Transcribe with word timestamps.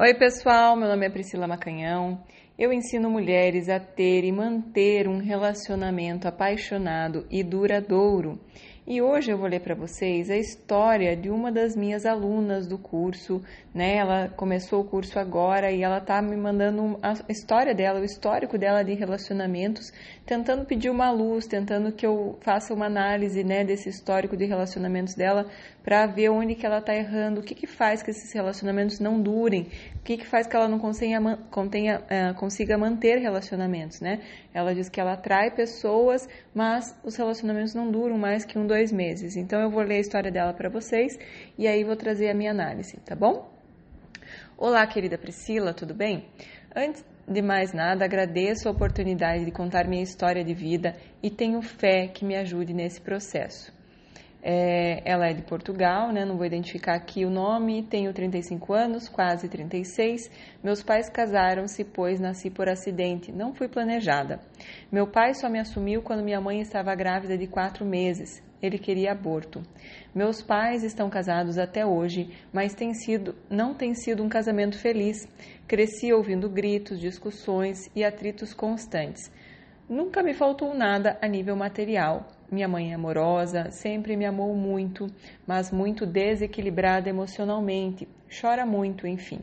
Oi, 0.00 0.14
pessoal, 0.14 0.76
meu 0.76 0.86
nome 0.86 1.06
é 1.06 1.10
Priscila 1.10 1.48
Macanhão. 1.48 2.22
Eu 2.56 2.72
ensino 2.72 3.10
mulheres 3.10 3.68
a 3.68 3.80
ter 3.80 4.22
e 4.22 4.30
manter 4.30 5.08
um 5.08 5.18
relacionamento 5.18 6.28
apaixonado 6.28 7.26
e 7.28 7.42
duradouro. 7.42 8.38
E 8.90 9.02
hoje 9.02 9.30
eu 9.30 9.36
vou 9.36 9.46
ler 9.46 9.60
para 9.60 9.74
vocês 9.74 10.30
a 10.30 10.36
história 10.38 11.14
de 11.14 11.28
uma 11.28 11.52
das 11.52 11.76
minhas 11.76 12.06
alunas 12.06 12.66
do 12.66 12.78
curso, 12.78 13.42
né? 13.74 13.96
Ela 13.96 14.30
começou 14.34 14.80
o 14.80 14.84
curso 14.84 15.18
agora 15.18 15.70
e 15.70 15.82
ela 15.82 16.00
tá 16.00 16.22
me 16.22 16.34
mandando 16.34 16.98
a 17.02 17.12
história 17.30 17.74
dela, 17.74 18.00
o 18.00 18.04
histórico 18.04 18.56
dela 18.56 18.82
de 18.82 18.94
relacionamentos, 18.94 19.92
tentando 20.24 20.64
pedir 20.64 20.88
uma 20.88 21.10
luz, 21.10 21.46
tentando 21.46 21.92
que 21.92 22.06
eu 22.06 22.38
faça 22.40 22.72
uma 22.72 22.86
análise, 22.86 23.44
né, 23.44 23.62
desse 23.62 23.90
histórico 23.90 24.34
de 24.38 24.46
relacionamentos 24.46 25.14
dela 25.14 25.44
para 25.88 26.06
ver 26.06 26.28
onde 26.28 26.54
que 26.54 26.66
ela 26.66 26.82
tá 26.82 26.94
errando, 26.94 27.40
o 27.40 27.42
que 27.42 27.54
que 27.54 27.66
faz 27.66 28.02
que 28.02 28.10
esses 28.10 28.30
relacionamentos 28.34 29.00
não 29.00 29.18
durem, 29.18 29.68
o 29.96 30.02
que 30.04 30.18
que 30.18 30.26
faz 30.26 30.46
que 30.46 30.54
ela 30.54 30.68
não 30.68 30.78
consiga, 30.78 31.18
contenha, 31.50 32.00
uh, 32.00 32.34
consiga 32.34 32.76
manter 32.76 33.18
relacionamentos, 33.18 33.98
né? 33.98 34.20
Ela 34.52 34.74
diz 34.74 34.90
que 34.90 35.00
ela 35.00 35.14
atrai 35.14 35.50
pessoas, 35.50 36.28
mas 36.54 36.94
os 37.02 37.16
relacionamentos 37.16 37.74
não 37.74 37.90
duram 37.90 38.18
mais 38.18 38.44
que 38.44 38.58
um, 38.58 38.66
dois 38.66 38.77
dois 38.78 38.92
meses. 38.92 39.36
Então 39.36 39.60
eu 39.60 39.70
vou 39.70 39.82
ler 39.82 39.96
a 39.96 40.00
história 40.00 40.30
dela 40.30 40.52
para 40.54 40.70
vocês 40.70 41.18
e 41.58 41.66
aí 41.66 41.82
vou 41.82 41.96
trazer 41.96 42.30
a 42.30 42.34
minha 42.34 42.52
análise, 42.52 42.96
tá 43.04 43.16
bom? 43.16 43.50
Olá, 44.56 44.86
querida 44.86 45.18
Priscila, 45.18 45.74
tudo 45.74 45.94
bem? 45.94 46.26
Antes 46.74 47.04
de 47.26 47.42
mais 47.42 47.72
nada, 47.72 48.04
agradeço 48.04 48.68
a 48.68 48.72
oportunidade 48.72 49.44
de 49.44 49.50
contar 49.50 49.88
minha 49.88 50.02
história 50.02 50.44
de 50.44 50.54
vida 50.54 50.94
e 51.22 51.28
tenho 51.28 51.60
fé 51.60 52.06
que 52.06 52.24
me 52.24 52.36
ajude 52.36 52.72
nesse 52.72 53.00
processo. 53.00 53.76
É, 54.40 55.02
ela 55.04 55.26
é 55.26 55.32
de 55.32 55.42
Portugal, 55.42 56.12
né? 56.12 56.24
não 56.24 56.36
vou 56.36 56.46
identificar 56.46 56.94
aqui 56.94 57.24
o 57.24 57.30
nome. 57.30 57.82
Tenho 57.82 58.12
35 58.12 58.72
anos, 58.72 59.08
quase 59.08 59.48
36. 59.48 60.30
Meus 60.62 60.84
pais 60.84 61.10
casaram-se, 61.10 61.84
pois 61.84 62.20
nasci 62.20 62.48
por 62.48 62.68
acidente, 62.68 63.32
não 63.32 63.52
fui 63.52 63.68
planejada. 63.68 64.38
Meu 64.92 65.08
pai 65.08 65.34
só 65.34 65.48
me 65.50 65.58
assumiu 65.58 66.00
quando 66.02 66.22
minha 66.22 66.40
mãe 66.40 66.60
estava 66.60 66.94
grávida 66.94 67.36
de 67.36 67.48
quatro 67.48 67.84
meses. 67.84 68.47
Ele 68.62 68.78
queria 68.78 69.12
aborto. 69.12 69.62
Meus 70.14 70.42
pais 70.42 70.82
estão 70.82 71.08
casados 71.08 71.58
até 71.58 71.86
hoje, 71.86 72.30
mas 72.52 72.74
tem 72.74 72.92
sido, 72.94 73.34
não 73.48 73.74
tem 73.74 73.94
sido 73.94 74.22
um 74.22 74.28
casamento 74.28 74.78
feliz. 74.78 75.28
Cresci 75.66 76.12
ouvindo 76.12 76.48
gritos, 76.48 76.98
discussões 76.98 77.90
e 77.94 78.04
atritos 78.04 78.52
constantes. 78.52 79.30
Nunca 79.88 80.22
me 80.22 80.34
faltou 80.34 80.74
nada 80.74 81.16
a 81.22 81.26
nível 81.26 81.56
material, 81.56 82.28
minha 82.50 82.66
mãe 82.66 82.92
é 82.92 82.94
amorosa, 82.94 83.70
sempre 83.70 84.16
me 84.16 84.24
amou 84.24 84.54
muito, 84.54 85.06
mas 85.46 85.70
muito 85.70 86.06
desequilibrada 86.06 87.08
emocionalmente, 87.08 88.08
chora 88.40 88.64
muito, 88.64 89.06
enfim. 89.06 89.40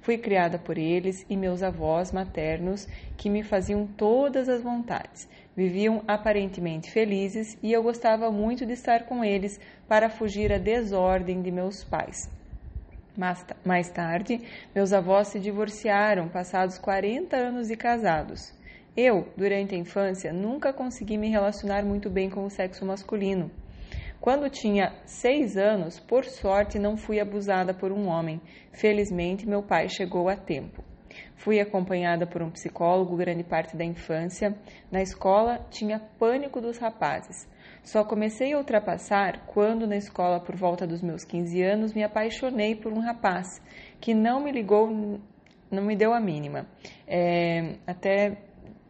Fui 0.00 0.16
criada 0.16 0.58
por 0.58 0.78
eles 0.78 1.26
e 1.28 1.36
meus 1.36 1.62
avós 1.62 2.12
maternos 2.12 2.86
que 3.16 3.28
me 3.28 3.42
faziam 3.42 3.86
todas 3.86 4.48
as 4.48 4.62
vontades. 4.62 5.28
Viviam 5.56 6.02
aparentemente 6.06 6.90
felizes 6.90 7.58
e 7.62 7.72
eu 7.72 7.82
gostava 7.82 8.30
muito 8.30 8.64
de 8.64 8.72
estar 8.72 9.04
com 9.04 9.24
eles 9.24 9.60
para 9.88 10.08
fugir 10.08 10.52
à 10.52 10.58
desordem 10.58 11.42
de 11.42 11.50
meus 11.50 11.82
pais. 11.82 12.30
Mais, 13.16 13.44
mais 13.64 13.90
tarde, 13.90 14.40
meus 14.72 14.92
avós 14.92 15.28
se 15.28 15.40
divorciaram, 15.40 16.28
passados 16.28 16.78
40 16.78 17.36
anos 17.36 17.66
de 17.66 17.76
casados. 17.76 18.54
Eu, 18.96 19.28
durante 19.36 19.74
a 19.74 19.78
infância, 19.78 20.32
nunca 20.32 20.72
consegui 20.72 21.18
me 21.18 21.28
relacionar 21.28 21.84
muito 21.84 22.08
bem 22.08 22.30
com 22.30 22.44
o 22.44 22.50
sexo 22.50 22.86
masculino. 22.86 23.50
Quando 24.20 24.50
tinha 24.50 24.92
seis 25.04 25.56
anos, 25.56 26.00
por 26.00 26.24
sorte, 26.24 26.78
não 26.78 26.96
fui 26.96 27.20
abusada 27.20 27.72
por 27.72 27.92
um 27.92 28.08
homem. 28.08 28.40
Felizmente, 28.72 29.48
meu 29.48 29.62
pai 29.62 29.88
chegou 29.88 30.28
a 30.28 30.36
tempo. 30.36 30.82
Fui 31.36 31.60
acompanhada 31.60 32.26
por 32.26 32.42
um 32.42 32.50
psicólogo 32.50 33.16
grande 33.16 33.44
parte 33.44 33.76
da 33.76 33.84
infância. 33.84 34.56
Na 34.90 35.00
escola, 35.00 35.64
tinha 35.70 36.00
pânico 36.18 36.60
dos 36.60 36.78
rapazes. 36.78 37.48
Só 37.82 38.04
comecei 38.04 38.52
a 38.52 38.58
ultrapassar 38.58 39.46
quando, 39.46 39.86
na 39.86 39.96
escola, 39.96 40.40
por 40.40 40.56
volta 40.56 40.86
dos 40.86 41.00
meus 41.00 41.24
15 41.24 41.62
anos, 41.62 41.94
me 41.94 42.02
apaixonei 42.02 42.74
por 42.74 42.92
um 42.92 43.00
rapaz 43.00 43.62
que 44.00 44.12
não 44.12 44.42
me 44.42 44.50
ligou, 44.50 45.20
não 45.70 45.82
me 45.84 45.96
deu 45.96 46.12
a 46.12 46.20
mínima. 46.20 46.66
É, 47.06 47.76
até 47.86 48.36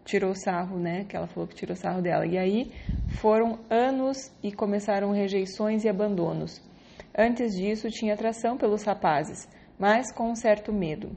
tirou 0.05 0.35
sarro, 0.35 0.79
né? 0.79 1.05
Que 1.05 1.15
ela 1.15 1.27
falou 1.27 1.47
que 1.47 1.55
tirou 1.55 1.77
sarro 1.77 2.01
dela. 2.01 2.27
E 2.27 2.39
aí 2.39 2.73
foram 3.09 3.59
anos 3.71 4.33
e 4.43 4.53
começaram 4.53 5.11
rejeições 5.11 5.85
e 5.85 5.89
abandonos. 5.89 6.63
Antes 7.17 7.53
disso, 7.57 7.89
tinha 7.91 8.15
atração 8.15 8.57
pelos 8.57 8.85
rapazes, 8.85 9.49
mas 9.79 10.13
com 10.13 10.31
um 10.31 10.37
certo 10.37 10.73
medo. 10.73 11.11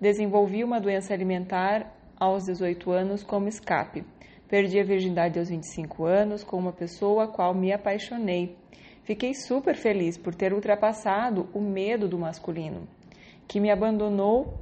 Desenvolvi 0.00 0.64
uma 0.64 0.80
doença 0.80 1.14
alimentar 1.14 1.94
aos 2.18 2.44
18 2.44 2.90
anos 2.90 3.22
como 3.22 3.48
escape. 3.48 4.04
Perdi 4.48 4.80
a 4.80 4.84
virgindade 4.84 5.38
aos 5.38 5.48
25 5.48 6.04
anos 6.04 6.42
com 6.42 6.58
uma 6.58 6.72
pessoa 6.72 7.24
a 7.24 7.28
qual 7.28 7.54
me 7.54 7.72
apaixonei. 7.72 8.56
Fiquei 9.04 9.32
super 9.32 9.76
feliz 9.76 10.18
por 10.18 10.34
ter 10.34 10.52
ultrapassado 10.52 11.48
o 11.54 11.60
medo 11.60 12.08
do 12.08 12.18
masculino, 12.18 12.86
que 13.48 13.60
me 13.60 13.70
abandonou 13.70 14.58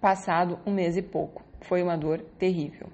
passado 0.00 0.58
um 0.66 0.72
mês 0.72 0.96
e 0.96 1.02
pouco. 1.02 1.42
Foi 1.62 1.82
uma 1.82 1.96
dor 1.96 2.20
terrível. 2.38 2.88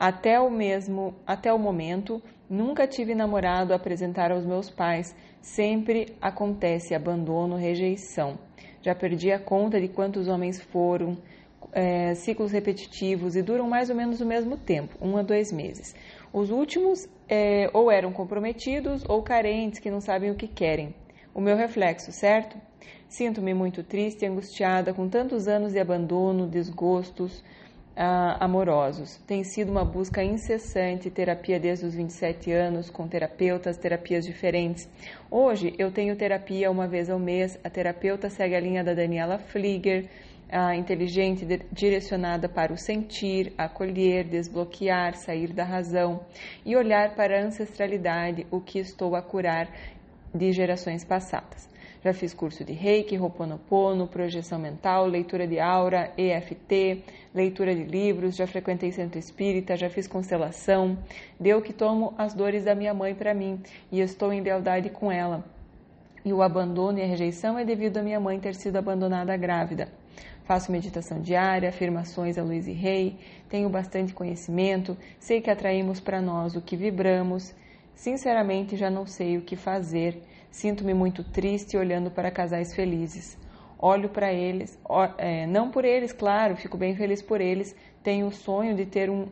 Até 0.00 0.40
o 0.40 0.50
mesmo, 0.50 1.14
até 1.26 1.52
o 1.52 1.58
momento, 1.58 2.22
nunca 2.48 2.86
tive 2.86 3.14
namorado 3.14 3.74
a 3.74 3.76
apresentar 3.76 4.32
aos 4.32 4.46
meus 4.46 4.70
pais. 4.70 5.14
Sempre 5.42 6.16
acontece 6.22 6.94
abandono, 6.94 7.56
rejeição. 7.56 8.38
Já 8.80 8.94
perdi 8.94 9.30
a 9.30 9.38
conta 9.38 9.78
de 9.78 9.88
quantos 9.88 10.26
homens 10.26 10.58
foram, 10.58 11.18
é, 11.70 12.14
ciclos 12.14 12.50
repetitivos 12.50 13.36
e 13.36 13.42
duram 13.42 13.68
mais 13.68 13.90
ou 13.90 13.94
menos 13.94 14.22
o 14.22 14.26
mesmo 14.26 14.56
tempo, 14.56 14.96
um 15.02 15.18
a 15.18 15.22
dois 15.22 15.52
meses. 15.52 15.94
Os 16.32 16.50
últimos 16.50 17.06
é, 17.28 17.68
ou 17.74 17.90
eram 17.90 18.10
comprometidos 18.10 19.04
ou 19.06 19.22
carentes 19.22 19.80
que 19.80 19.90
não 19.90 20.00
sabem 20.00 20.30
o 20.30 20.34
que 20.34 20.48
querem. 20.48 20.94
O 21.34 21.42
meu 21.42 21.58
reflexo, 21.58 22.10
certo? 22.10 22.56
Sinto-me 23.06 23.52
muito 23.52 23.82
triste 23.82 24.22
e 24.22 24.26
angustiada 24.26 24.94
com 24.94 25.10
tantos 25.10 25.46
anos 25.46 25.74
de 25.74 25.78
abandono, 25.78 26.46
desgostos, 26.46 27.44
ah, 27.96 28.36
amorosos. 28.44 29.16
Tem 29.26 29.44
sido 29.44 29.70
uma 29.70 29.84
busca 29.84 30.22
incessante, 30.22 31.10
terapia 31.10 31.58
desde 31.58 31.86
os 31.86 31.94
27 31.94 32.52
anos, 32.52 32.90
com 32.90 33.06
terapeutas, 33.06 33.76
terapias 33.76 34.24
diferentes. 34.24 34.88
Hoje 35.30 35.74
eu 35.78 35.90
tenho 35.90 36.16
terapia 36.16 36.70
uma 36.70 36.86
vez 36.86 37.10
ao 37.10 37.18
mês. 37.18 37.58
A 37.62 37.70
terapeuta 37.70 38.30
segue 38.30 38.54
a 38.54 38.60
linha 38.60 38.84
da 38.84 38.94
Daniela 38.94 39.38
Flieger, 39.38 40.08
inteligente, 40.76 41.46
direcionada 41.70 42.48
para 42.48 42.72
o 42.72 42.76
sentir, 42.76 43.52
acolher, 43.56 44.24
desbloquear, 44.24 45.14
sair 45.14 45.52
da 45.52 45.64
razão 45.64 46.20
e 46.66 46.74
olhar 46.76 47.14
para 47.14 47.38
a 47.38 47.44
ancestralidade, 47.44 48.46
o 48.50 48.60
que 48.60 48.78
estou 48.78 49.14
a 49.14 49.22
curar 49.22 49.68
de 50.34 50.52
gerações 50.52 51.04
passadas. 51.04 51.68
Já 52.02 52.14
fiz 52.14 52.32
curso 52.32 52.64
de 52.64 52.72
Reiki, 52.72 53.18
Ho'oponopono, 53.18 54.06
projeção 54.06 54.58
mental, 54.58 55.06
leitura 55.06 55.46
de 55.46 55.60
aura, 55.60 56.10
EFT, 56.16 57.04
leitura 57.34 57.74
de 57.74 57.84
livros, 57.84 58.36
já 58.36 58.46
frequentei 58.46 58.90
centro 58.90 59.18
espírita, 59.18 59.76
já 59.76 59.90
fiz 59.90 60.08
constelação. 60.08 60.96
Deu 61.38 61.60
que 61.60 61.74
tomo 61.74 62.14
as 62.16 62.32
dores 62.32 62.64
da 62.64 62.74
minha 62.74 62.94
mãe 62.94 63.14
para 63.14 63.34
mim 63.34 63.60
e 63.92 64.00
estou 64.00 64.32
em 64.32 64.40
lealdade 64.40 64.88
com 64.88 65.12
ela. 65.12 65.44
E 66.24 66.32
o 66.32 66.40
abandono 66.40 66.98
e 66.98 67.02
a 67.02 67.06
rejeição 67.06 67.58
é 67.58 67.66
devido 67.66 67.98
à 67.98 68.02
minha 68.02 68.18
mãe 68.18 68.40
ter 68.40 68.54
sido 68.54 68.76
abandonada 68.76 69.36
grávida. 69.36 69.88
Faço 70.44 70.72
meditação 70.72 71.20
diária, 71.20 71.68
afirmações 71.68 72.38
a 72.38 72.42
luz 72.42 72.66
e 72.66 72.72
rei, 72.72 73.18
tenho 73.46 73.68
bastante 73.68 74.14
conhecimento, 74.14 74.96
sei 75.18 75.42
que 75.42 75.50
atraímos 75.50 76.00
para 76.00 76.22
nós 76.22 76.56
o 76.56 76.62
que 76.62 76.76
vibramos. 76.76 77.54
Sinceramente, 77.94 78.74
já 78.74 78.88
não 78.88 79.04
sei 79.04 79.36
o 79.36 79.42
que 79.42 79.54
fazer 79.54 80.18
Sinto-me 80.50 80.92
muito 80.92 81.22
triste 81.22 81.76
olhando 81.76 82.10
para 82.10 82.30
casais 82.30 82.74
felizes. 82.74 83.38
Olho 83.78 84.08
para 84.10 84.32
eles, 84.32 84.78
é, 85.16 85.46
não 85.46 85.70
por 85.70 85.84
eles, 85.84 86.12
claro, 86.12 86.56
fico 86.56 86.76
bem 86.76 86.94
feliz 86.94 87.22
por 87.22 87.40
eles. 87.40 87.74
Tenho 88.02 88.26
o 88.26 88.32
sonho 88.32 88.74
de 88.74 88.84
ter 88.84 89.08
um 89.08 89.26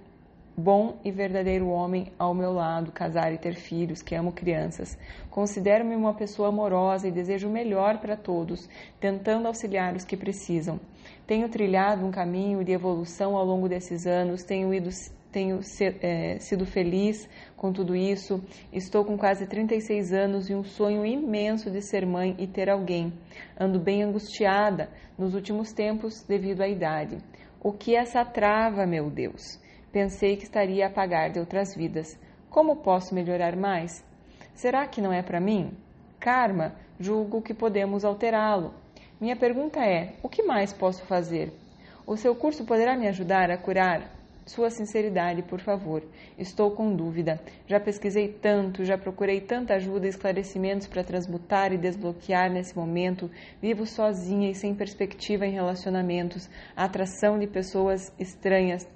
bom 0.59 0.99
e 1.05 1.13
verdadeiro 1.13 1.69
homem 1.69 2.13
ao 2.19 2.35
meu 2.35 2.53
lado, 2.53 2.91
casar 2.91 3.33
e 3.33 3.39
ter 3.39 3.55
filhos, 3.55 4.03
que 4.03 4.15
amo 4.15 4.33
crianças. 4.33 4.99
Considero-me 5.31 5.95
uma 5.95 6.15
pessoa 6.15 6.49
amorosa 6.49 7.07
e 7.07 7.13
desejo 7.13 7.49
o 7.49 7.53
melhor 7.53 7.99
para 7.99 8.17
todos, 8.17 8.69
tentando 8.99 9.47
auxiliar 9.47 9.95
os 9.95 10.05
que 10.05 10.17
precisam. 10.17 10.81
Tenho 11.27 11.49
trilhado 11.49 12.05
um 12.05 12.11
caminho 12.11 12.65
de 12.65 12.73
evolução 12.73 13.37
ao 13.37 13.45
longo 13.45 13.69
desses 13.69 14.07
anos, 14.07 14.43
tenho 14.43 14.75
ido 14.75 14.91
tenho 15.39 15.61
é, 16.03 16.41
sido 16.41 16.67
feliz 16.67 17.29
com 17.57 17.73
tudo 17.73 17.95
isso. 17.95 18.43
Estou 18.73 19.05
com 19.05 19.17
quase 19.17 19.47
36 19.47 20.13
anos 20.13 20.51
e 20.51 20.55
um 20.55 20.65
sonho 20.65 21.07
imenso 21.07 21.71
de 21.71 21.81
ser 21.81 22.05
mãe 22.05 22.35
e 22.41 22.47
ter 22.49 22.69
alguém. 22.69 23.13
Ando 23.59 23.79
bem 23.79 24.03
angustiada 24.03 24.91
nos 25.17 25.35
últimos 25.35 25.73
tempos 25.73 26.25
devido 26.25 26.61
à 26.61 26.67
idade. 26.69 27.19
O 27.63 27.73
que 27.73 27.95
é 27.95 28.01
essa 28.01 28.25
trava, 28.25 28.85
meu 28.85 29.09
Deus? 29.09 29.61
Pensei 29.93 30.37
que 30.37 30.43
estaria 30.43 30.89
a 30.89 30.91
pagar 30.91 31.31
de 31.31 31.39
outras 31.39 31.73
vidas. 31.77 32.19
Como 32.51 32.83
posso 32.83 33.15
melhorar 33.15 33.55
mais? 33.55 34.05
Será 34.55 34.89
que 34.89 35.01
não 35.01 35.13
é 35.13 35.23
para 35.23 35.41
mim? 35.41 35.71
Karma, 36.19 36.75
julgo 36.99 37.41
que 37.41 37.55
podemos 37.55 38.05
alterá-lo. 38.05 38.75
Minha 39.21 39.37
pergunta 39.37 39.79
é: 39.79 40.15
o 40.21 40.29
que 40.29 40.43
mais 40.43 40.73
posso 40.73 41.05
fazer? 41.05 41.53
O 42.05 42.17
seu 42.17 42.35
curso 42.35 42.65
poderá 42.65 42.97
me 42.97 43.07
ajudar 43.07 43.53
a 43.53 43.57
curar? 43.57 44.18
Sua 44.49 44.71
sinceridade, 44.71 45.43
por 45.43 45.61
favor. 45.61 46.03
Estou 46.39 46.71
com 46.71 46.97
dúvida. 46.97 47.39
Já 47.67 47.79
pesquisei 47.79 48.29
tanto, 48.29 48.83
já 48.83 48.97
procurei 48.97 49.43
tanta 49.43 49.75
ajuda 49.75 50.07
e 50.07 50.09
esclarecimentos 50.09 50.87
para 50.87 51.05
transmutar 51.05 51.71
e 51.71 51.77
desbloquear 51.77 52.51
nesse 52.51 52.75
momento. 52.75 53.31
Vivo 53.61 53.85
sozinha 53.85 54.51
e 54.51 54.55
sem 54.55 54.75
perspectiva 54.75 55.45
em 55.45 55.53
relacionamentos. 55.53 56.49
A 56.75 56.85
atração 56.85 57.39
de 57.39 57.47
pessoas 57.47 58.11
estranhas. 58.19 58.89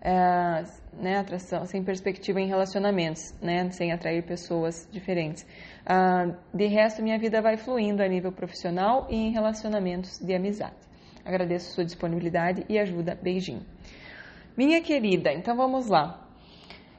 É, 0.00 0.64
né, 0.94 1.18
atração, 1.18 1.66
sem 1.66 1.84
perspectiva 1.84 2.40
em 2.40 2.46
relacionamentos, 2.46 3.34
né, 3.42 3.68
sem 3.70 3.92
atrair 3.92 4.22
pessoas 4.22 4.88
diferentes. 4.90 5.46
Ah, 5.84 6.34
de 6.54 6.66
resto, 6.66 7.02
minha 7.02 7.18
vida 7.18 7.42
vai 7.42 7.58
fluindo 7.58 8.02
a 8.02 8.08
nível 8.08 8.32
profissional 8.32 9.06
e 9.10 9.16
em 9.16 9.32
relacionamentos 9.32 10.18
de 10.18 10.34
amizade. 10.34 10.88
Agradeço 11.24 11.74
sua 11.74 11.84
disponibilidade 11.84 12.64
e 12.68 12.78
ajuda. 12.78 13.18
Beijinho. 13.20 13.62
Minha 14.60 14.82
querida, 14.82 15.32
então 15.32 15.56
vamos 15.56 15.88
lá. 15.88 16.22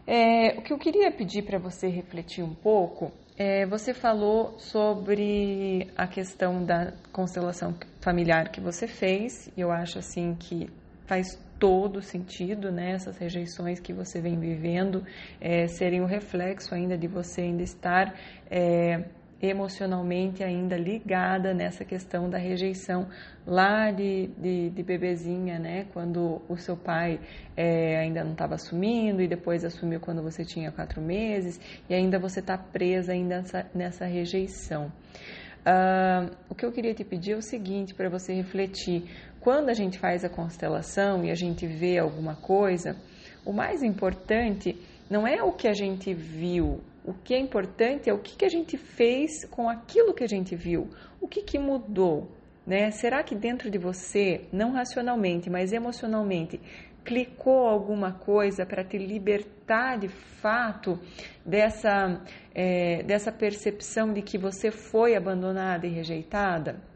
É, 0.08 0.58
o 0.58 0.64
que 0.64 0.74
eu 0.74 0.80
queria 0.80 1.12
pedir 1.12 1.44
para 1.44 1.60
você 1.60 1.88
refletir 1.90 2.44
um 2.44 2.56
pouco 2.56 3.12
é, 3.38 3.68
você 3.68 3.94
falou 3.94 4.58
sobre 4.58 5.88
a 5.96 6.08
questão 6.08 6.66
da 6.66 6.92
constelação 7.12 7.76
familiar 8.00 8.50
que 8.50 8.60
você 8.60 8.88
fez, 8.88 9.48
e 9.56 9.62
eu 9.62 9.72
acho 9.72 10.00
assim 10.00 10.34
que 10.34 10.72
faz 11.06 11.40
todo 11.60 12.02
sentido, 12.02 12.72
né? 12.72 12.94
Essas 12.94 13.20
rejeições 13.20 13.80
que 13.80 13.94
você 13.94 14.20
vem 14.20 14.40
vivendo 14.40 15.06
é, 15.40 15.68
serem 15.68 16.02
o 16.02 16.08
reflexo 16.08 16.74
ainda 16.74 16.98
de 16.98 17.08
você 17.08 17.42
ainda 17.42 17.62
estar 17.62 18.16
é, 18.50 19.06
emocionalmente 19.42 20.44
ainda 20.44 20.78
ligada 20.78 21.54
nessa 21.54 21.84
questão 21.84 22.30
da 22.30 22.38
rejeição 22.38 23.08
lá 23.46 23.92
de, 23.92 24.28
de, 24.38 24.70
de 24.70 24.84
bebezinha, 24.84 25.58
né? 25.58 25.86
Quando 25.94 26.42
o 26.48 26.58
seu 26.58 26.78
pai 26.78 27.20
é, 27.58 27.98
ainda 27.98 28.24
não 28.24 28.34
estava 28.34 28.56
assumindo 28.56 29.22
e 29.22 29.28
depois 29.28 29.66
assumiu 29.66 30.00
quando 30.00 30.22
você 30.22 30.46
tinha 30.46 30.72
quatro 30.72 31.02
meses 31.02 31.60
e 31.90 31.94
ainda 31.94 32.20
você 32.20 32.40
está 32.40 32.58
presa 32.58 33.14
ainda 33.14 33.38
nessa, 33.38 33.66
nessa 33.74 34.06
rejeição. 34.06 34.92
Uh, 35.62 36.36
o 36.50 36.56
que 36.56 36.66
eu 36.66 36.72
queria 36.72 36.94
te 36.94 37.04
pedir 37.04 37.34
é 37.34 37.38
o 37.38 37.42
seguinte 37.42 37.94
para 37.94 38.10
você 38.10 38.34
refletir. 38.34 39.04
Quando 39.40 39.70
a 39.70 39.74
gente 39.74 40.00
faz 40.00 40.24
a 40.24 40.30
constelação 40.30 41.24
e 41.24 41.32
a 41.32 41.36
gente 41.36 41.68
vê 41.68 41.98
alguma 42.00 42.36
coisa, 42.36 42.96
o 43.46 43.54
mais 43.54 43.84
importante 43.84 44.76
não 45.10 45.28
é 45.28 45.44
o 45.44 45.52
que 45.52 45.68
a 45.68 45.74
gente 45.74 46.14
viu, 46.14 46.82
o 47.04 47.14
que 47.14 47.34
é 47.34 47.40
importante 47.40 48.10
é 48.10 48.14
o 48.14 48.20
que, 48.20 48.36
que 48.36 48.46
a 48.46 48.50
gente 48.50 48.78
fez 48.78 49.46
com 49.46 49.70
aquilo 49.70 50.14
que 50.14 50.24
a 50.24 50.28
gente 50.28 50.56
viu, 50.56 50.90
o 51.20 51.28
que, 51.28 51.42
que 51.42 51.58
mudou. 51.58 52.32
Né? 52.66 52.92
Será 52.92 53.24
que 53.24 53.36
dentro 53.36 53.72
de 53.72 53.78
você, 53.78 54.48
não 54.52 54.72
racionalmente, 54.72 55.50
mas 55.50 55.74
emocionalmente, 55.74 56.60
clicou 57.04 57.68
alguma 57.68 58.14
coisa 58.14 58.66
para 58.66 58.84
te 58.84 58.98
libertar 58.98 59.98
de 59.98 60.08
fato 60.08 61.00
dessa, 61.46 62.22
é, 62.54 63.02
dessa 63.04 63.32
percepção 63.32 64.14
de 64.14 64.22
que 64.22 64.38
você 64.38 64.70
foi 64.70 65.16
abandonada 65.16 65.88
e 65.88 65.90
rejeitada? 65.90 66.91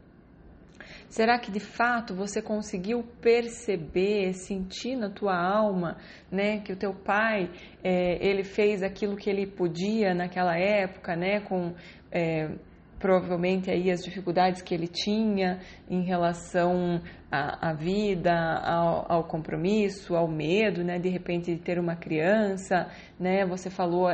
Será 1.08 1.38
que 1.38 1.50
de 1.50 1.60
fato 1.60 2.14
você 2.14 2.42
conseguiu 2.42 3.04
perceber, 3.20 4.32
sentir 4.34 4.96
na 4.96 5.08
tua 5.08 5.36
alma, 5.36 5.96
né, 6.30 6.60
que 6.60 6.72
o 6.72 6.76
teu 6.76 6.92
pai 6.92 7.50
é, 7.82 8.18
ele 8.26 8.42
fez 8.42 8.82
aquilo 8.82 9.16
que 9.16 9.30
ele 9.30 9.46
podia 9.46 10.14
naquela 10.14 10.58
época, 10.58 11.14
né, 11.14 11.40
com 11.40 11.74
é, 12.10 12.50
provavelmente 12.98 13.70
aí 13.70 13.90
as 13.90 14.02
dificuldades 14.02 14.62
que 14.62 14.74
ele 14.74 14.88
tinha 14.88 15.60
em 15.88 16.02
relação 16.02 17.00
à, 17.30 17.70
à 17.70 17.72
vida, 17.72 18.32
ao, 18.32 19.06
ao, 19.10 19.24
compromisso, 19.24 20.14
ao 20.14 20.28
medo, 20.28 20.84
né, 20.84 20.98
de 20.98 21.08
repente 21.08 21.54
de 21.54 21.60
ter 21.60 21.78
uma 21.78 21.96
criança, 21.96 22.88
né, 23.18 23.44
você 23.44 23.70
falou 23.70 24.08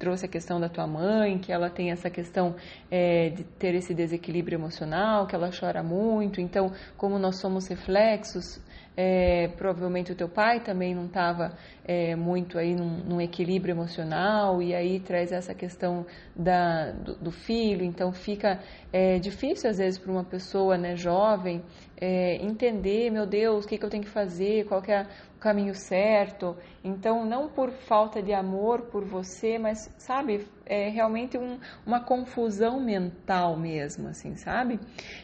trouxe 0.00 0.24
a 0.24 0.28
questão 0.28 0.58
da 0.58 0.68
tua 0.68 0.86
mãe, 0.86 1.38
que 1.38 1.52
ela 1.52 1.68
tem 1.68 1.90
essa 1.90 2.08
questão 2.08 2.56
é, 2.90 3.28
de 3.28 3.44
ter 3.44 3.74
esse 3.74 3.94
desequilíbrio 3.94 4.56
emocional, 4.56 5.26
que 5.26 5.34
ela 5.34 5.50
chora 5.52 5.82
muito. 5.82 6.40
Então, 6.40 6.72
como 6.96 7.18
nós 7.18 7.38
somos 7.38 7.68
reflexos, 7.68 8.58
é, 8.96 9.48
provavelmente 9.56 10.10
o 10.10 10.14
teu 10.14 10.28
pai 10.28 10.60
também 10.60 10.94
não 10.94 11.04
estava 11.04 11.52
é, 11.84 12.16
muito 12.16 12.58
aí 12.58 12.74
num, 12.74 13.04
num, 13.04 13.20
equilíbrio 13.20 13.72
emocional 13.72 14.62
e 14.62 14.74
aí 14.74 15.00
traz 15.00 15.32
essa 15.32 15.54
questão 15.54 16.06
da, 16.34 16.92
do, 16.92 17.16
do 17.16 17.30
filho. 17.30 17.84
Então, 17.84 18.10
fica 18.10 18.58
é, 18.90 19.18
difícil 19.18 19.68
às 19.68 19.76
vezes 19.76 19.98
para 19.98 20.10
uma 20.10 20.24
pessoa 20.24 20.78
né, 20.78 20.96
jovem 20.96 21.62
é, 22.00 22.36
entender, 22.36 23.10
meu 23.10 23.26
Deus, 23.26 23.64
o 23.64 23.68
que, 23.68 23.76
que 23.76 23.84
eu 23.84 23.90
tenho 23.90 24.02
que 24.02 24.08
fazer, 24.08 24.64
qual 24.64 24.80
que 24.80 24.90
é 24.90 25.06
caminho 25.38 25.74
certo. 25.74 26.56
Então, 26.84 27.24
não 27.24 27.48
por 27.48 27.70
falta 27.70 28.22
de 28.22 28.32
amor 28.32 28.82
por 28.82 29.04
você, 29.04 29.58
mas, 29.58 29.92
sabe, 29.98 30.46
é 30.66 30.88
realmente 30.88 31.36
um, 31.36 31.58
uma 31.84 32.00
confusão 32.00 32.80
mental 32.80 33.56
mesmo, 33.56 34.08
assim, 34.08 34.36
sabe? 34.36 34.78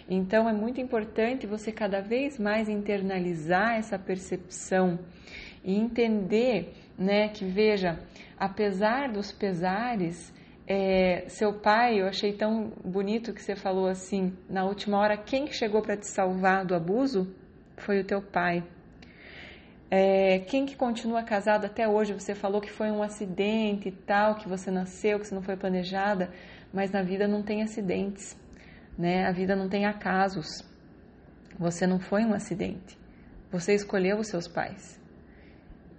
Então, 0.09 0.49
é 0.49 0.53
muito 0.53 0.81
importante 0.81 1.47
você 1.47 1.71
cada 1.71 2.01
vez 2.01 2.39
mais 2.39 2.69
internalizar 2.69 3.77
essa 3.77 3.99
percepção 3.99 4.99
e 5.63 5.75
entender, 5.75 6.75
né, 6.99 7.29
que 7.29 7.45
veja, 7.45 7.99
apesar 8.39 9.11
dos 9.13 9.33
pesares, 9.33 10.33
é, 10.67 11.29
seu 11.29 11.53
pai, 11.53 12.01
eu 12.01 12.09
achei 12.09 12.33
tão 12.33 12.73
bonito 12.85 13.33
que 13.33 13.41
você 13.41 13.55
falou 13.55 13.87
assim, 13.87 14.37
na 14.51 14.65
última 14.65 14.99
hora, 14.99 15.17
quem 15.17 15.47
chegou 15.53 15.81
para 15.81 15.97
te 15.97 16.09
salvar 16.09 16.65
do 16.65 16.75
abuso 16.75 17.33
foi 17.77 18.01
o 18.01 18.05
teu 18.05 18.21
pai. 18.21 18.65
É, 19.89 20.41
quem 20.41 20.67
que 20.67 20.75
continua 20.75 21.23
casado 21.23 21.65
até 21.65 21.87
hoje, 21.89 22.13
você 22.13 22.35
falou 22.35 22.61
que 22.61 22.71
foi 22.71 22.91
um 22.91 23.01
acidente 23.03 23.89
e 23.89 23.93
tal, 23.93 24.35
que 24.35 24.49
você 24.49 24.69
nasceu, 24.69 25.21
que 25.21 25.29
você 25.29 25.35
não 25.35 25.43
foi 25.43 25.57
planejada, 25.57 26.33
mas 26.73 26.91
na 26.91 27.03
vida 27.03 27.29
não 27.29 27.43
tem 27.43 27.63
acidentes, 27.63 28.37
né? 28.99 29.25
A 29.27 29.31
vida 29.31 29.55
não 29.55 29.69
tem 29.69 29.87
acasos. 29.87 30.65
Você 31.57 31.87
não 31.87 32.01
foi 32.01 32.25
um 32.25 32.35
acidente. 32.35 32.99
Você 33.53 33.75
escolheu 33.75 34.19
os 34.19 34.27
seus 34.27 34.49
pais. 34.49 35.01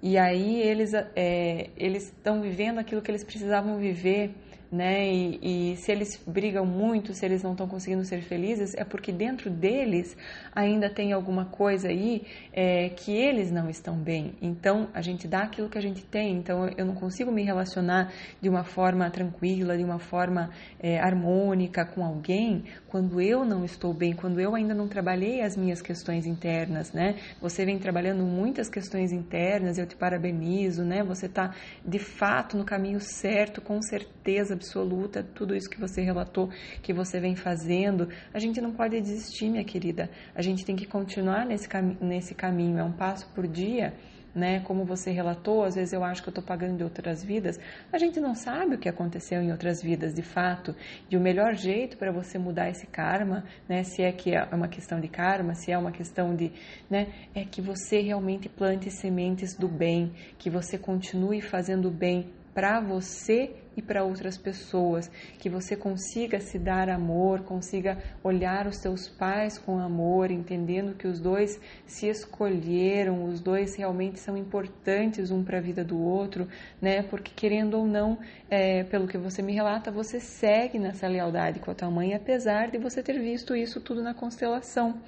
E 0.03 0.17
aí 0.17 0.61
eles 0.61 0.93
é, 0.93 1.69
eles 1.77 2.03
estão 2.03 2.41
vivendo 2.41 2.79
aquilo 2.79 3.01
que 3.01 3.09
eles 3.09 3.23
precisavam 3.23 3.77
viver 3.77 4.35
né? 4.71 5.07
E, 5.07 5.71
e, 5.71 5.77
se 5.77 5.91
eles 5.91 6.21
brigam 6.25 6.65
muito, 6.65 7.13
se 7.13 7.25
eles 7.25 7.41
não 7.43 7.51
estão 7.51 7.67
conseguindo 7.67 8.03
ser 8.03 8.21
felizes, 8.21 8.73
é 8.75 8.83
porque 8.83 9.11
dentro 9.11 9.49
deles 9.49 10.17
ainda 10.53 10.89
tem 10.89 11.13
alguma 11.13 11.45
coisa 11.45 11.87
aí 11.87 12.23
é, 12.51 12.89
que 12.89 13.15
eles 13.15 13.51
não 13.51 13.69
estão 13.69 13.95
bem. 13.95 14.35
Então 14.41 14.89
a 14.93 15.01
gente 15.01 15.27
dá 15.27 15.43
aquilo 15.43 15.69
que 15.69 15.77
a 15.77 15.81
gente 15.81 16.03
tem. 16.03 16.37
Então 16.37 16.67
eu 16.77 16.85
não 16.85 16.95
consigo 16.95 17.31
me 17.31 17.43
relacionar 17.43 18.11
de 18.41 18.49
uma 18.49 18.63
forma 18.63 19.09
tranquila, 19.09 19.77
de 19.77 19.83
uma 19.83 19.99
forma 19.99 20.49
é, 20.79 20.99
harmônica 20.99 21.85
com 21.85 22.03
alguém 22.03 22.65
quando 22.87 23.21
eu 23.21 23.45
não 23.45 23.63
estou 23.63 23.93
bem, 23.93 24.13
quando 24.13 24.39
eu 24.39 24.55
ainda 24.55 24.73
não 24.73 24.87
trabalhei 24.87 25.41
as 25.41 25.55
minhas 25.55 25.81
questões 25.81 26.25
internas, 26.25 26.91
né? 26.91 27.15
Você 27.41 27.65
vem 27.65 27.79
trabalhando 27.79 28.23
muitas 28.23 28.69
questões 28.69 29.11
internas, 29.11 29.77
eu 29.77 29.85
te 29.85 29.95
parabenizo, 29.95 30.83
né? 30.83 31.03
Você 31.03 31.27
está 31.27 31.53
de 31.85 31.99
fato 31.99 32.57
no 32.57 32.65
caminho 32.65 32.99
certo, 32.99 33.61
com 33.61 33.81
certeza 33.81 34.56
absoluta, 34.57 35.23
tudo 35.23 35.55
isso 35.55 35.69
que 35.69 35.79
você 35.79 36.01
relatou, 36.01 36.49
que 36.81 36.91
você 36.93 37.19
vem 37.19 37.35
fazendo. 37.35 38.09
A 38.33 38.39
gente 38.39 38.59
não 38.59 38.73
pode 38.73 38.99
desistir, 38.99 39.49
minha 39.49 39.63
querida. 39.63 40.09
A 40.35 40.41
gente 40.41 40.65
tem 40.65 40.75
que 40.75 40.85
continuar 40.85 41.45
nesse, 41.45 41.69
cam 41.69 41.95
nesse 42.01 42.35
caminho, 42.35 42.77
é 42.77 42.83
um 42.83 42.91
passo 42.91 43.27
por 43.33 43.47
dia 43.47 43.93
né? 44.37 44.59
Como 44.59 44.85
você 44.85 45.11
relatou, 45.11 45.63
às 45.63 45.73
vezes 45.73 45.93
eu 45.93 46.03
acho 46.03 46.21
que 46.21 46.29
eu 46.29 46.31
estou 46.31 46.43
pagando 46.43 46.77
de 46.77 46.83
outras 46.83 47.23
vidas. 47.23 47.59
A 47.91 47.97
gente 47.97 48.19
não 48.19 48.35
sabe 48.35 48.75
o 48.75 48.77
que 48.77 48.87
aconteceu 48.87 49.41
em 49.41 49.51
outras 49.51 49.81
vidas, 49.81 50.13
de 50.13 50.21
fato. 50.21 50.75
E 51.09 51.17
o 51.17 51.19
melhor 51.19 51.55
jeito 51.55 51.97
para 51.97 52.11
você 52.11 52.37
mudar 52.37 52.69
esse 52.69 52.85
karma, 52.85 53.43
né? 53.67 53.83
Se 53.83 54.03
é 54.03 54.11
que 54.11 54.35
é 54.35 54.43
uma 54.53 54.67
questão 54.67 54.99
de 54.99 55.07
karma, 55.07 55.55
se 55.55 55.71
é 55.71 55.77
uma 55.77 55.91
questão 55.91 56.35
de, 56.35 56.51
né? 56.87 57.07
É 57.33 57.43
que 57.43 57.61
você 57.61 57.99
realmente 57.99 58.47
plante 58.47 58.91
sementes 58.91 59.55
do 59.55 59.67
bem, 59.67 60.13
que 60.37 60.51
você 60.51 60.77
continue 60.77 61.41
fazendo 61.41 61.87
o 61.87 61.91
bem 61.91 62.31
para 62.57 62.79
você 62.79 63.51
e 63.75 63.83
para 63.83 64.03
outras 64.03 64.35
pessoas, 64.35 65.11
que 65.37 65.47
você 65.47 65.75
consiga 65.75 66.39
se 66.39 66.57
dar 66.57 66.89
amor, 66.89 67.41
consiga 67.43 67.99
olhar 68.23 68.65
os 68.65 68.77
seus 68.77 69.07
pais 69.07 69.59
com 69.59 69.77
amor, 69.77 70.31
entendendo 70.31 70.95
que 70.95 71.07
os 71.07 71.19
dois 71.19 71.61
se 71.85 72.07
escolheram, 72.07 73.25
os 73.25 73.39
dois 73.39 73.75
realmente 73.75 74.19
são 74.19 74.35
importantes 74.35 75.29
um 75.29 75.43
para 75.43 75.59
a 75.59 75.61
vida 75.61 75.83
do 75.83 76.01
outro, 76.01 76.47
né? 76.81 77.03
Porque 77.03 77.31
querendo 77.35 77.75
ou 77.77 77.85
não, 77.85 78.17
é, 78.49 78.83
pelo 78.85 79.07
que 79.07 79.19
você 79.19 79.43
me 79.43 79.53
relata, 79.53 79.91
você 79.91 80.19
segue 80.19 80.79
nessa 80.79 81.07
lealdade 81.07 81.59
com 81.59 81.69
a 81.69 81.75
tua 81.75 81.91
mãe, 81.91 82.15
apesar 82.15 82.71
de 82.71 82.79
você 82.79 83.03
ter 83.03 83.19
visto 83.19 83.55
isso 83.55 83.79
tudo 83.79 84.01
na 84.01 84.15
constelação, 84.15 84.99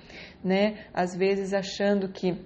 né? 0.43 0.85
Às 0.93 1.15
vezes 1.15 1.51
achando 1.51 2.09
que 2.09 2.37